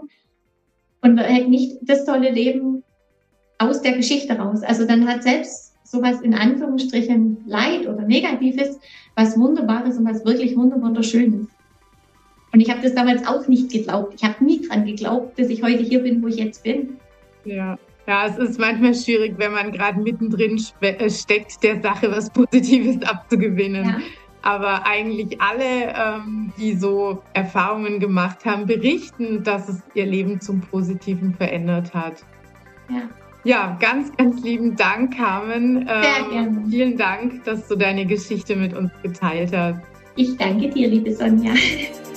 und 1.02 1.17
hätte 1.17 1.50
nicht 1.50 1.78
das 1.82 2.06
tolle 2.06 2.32
Leben 2.32 2.84
aus 3.58 3.82
der 3.82 3.93
Geschichte 3.93 4.38
raus. 4.38 4.62
Also 4.62 4.86
dann 4.86 5.08
hat 5.08 5.24
selbst 5.24 5.74
sowas 5.84 6.21
in 6.21 6.34
Anführungsstrichen 6.34 7.38
Leid 7.45 7.88
oder 7.88 8.04
Negatives, 8.04 8.80
was 9.15 9.38
Wunderbares 9.39 9.98
und 9.98 10.06
was 10.06 10.26
wirklich 10.26 10.56
wunderschönes. 10.56 11.48
Und 12.52 12.62
ich 12.62 12.69
habe 12.69 12.82
das 12.82 12.95
damals 12.95 13.28
auch 13.28 13.48
nicht 13.48 13.71
geglaubt. 13.71 14.13
Ich 14.15 14.24
habe 14.24 14.43
nie 14.43 14.62
dran 14.62 14.86
geglaubt, 14.86 15.38
dass 15.39 15.50
ich 15.50 15.62
heute 15.62 15.84
hier 15.84 16.00
bin, 16.00 16.21
wo 16.24 16.28
ich 16.28 16.38
jetzt 16.38 16.63
bin. 16.63 16.98
Ja. 17.45 17.77
Ja, 18.08 18.27
es 18.27 18.38
ist 18.38 18.60
manchmal 18.60 18.93
schwierig, 18.93 19.34
wenn 19.38 19.51
man 19.51 19.71
gerade 19.71 19.99
mittendrin 19.99 20.62
äh, 20.81 21.10
steckt, 21.10 21.63
der 21.63 21.81
Sache 21.81 22.12
was 22.12 22.29
Positives 22.29 23.01
abzugewinnen. 23.08 23.86
Ja. 23.86 23.97
Aber 24.43 24.86
eigentlich 24.86 25.41
alle, 25.41 25.91
ähm, 25.95 26.53
die 26.60 26.75
so 26.75 27.23
Erfahrungen 27.34 27.99
gemacht 27.99 28.45
haben, 28.45 28.67
berichten, 28.67 29.43
dass 29.43 29.67
es 29.69 29.81
ihr 29.95 30.05
Leben 30.05 30.39
zum 30.39 30.62
Positiven 30.62 31.34
verändert 31.34 31.95
hat. 31.95 32.23
Ja. 32.89 33.10
Ja, 33.43 33.77
ganz, 33.79 34.15
ganz 34.17 34.41
lieben 34.41 34.75
Dank, 34.75 35.15
Carmen. 35.15 35.88
Sehr 35.88 36.17
ähm, 36.19 36.29
gerne. 36.31 36.63
Vielen 36.67 36.97
Dank, 36.97 37.43
dass 37.43 37.67
du 37.67 37.75
deine 37.75 38.05
Geschichte 38.05 38.55
mit 38.55 38.73
uns 38.73 38.91
geteilt 39.03 39.55
hast. 39.55 39.81
Ich 40.15 40.36
danke 40.38 40.69
dir, 40.69 40.88
liebe 40.88 41.13
Sonja. 41.13 41.53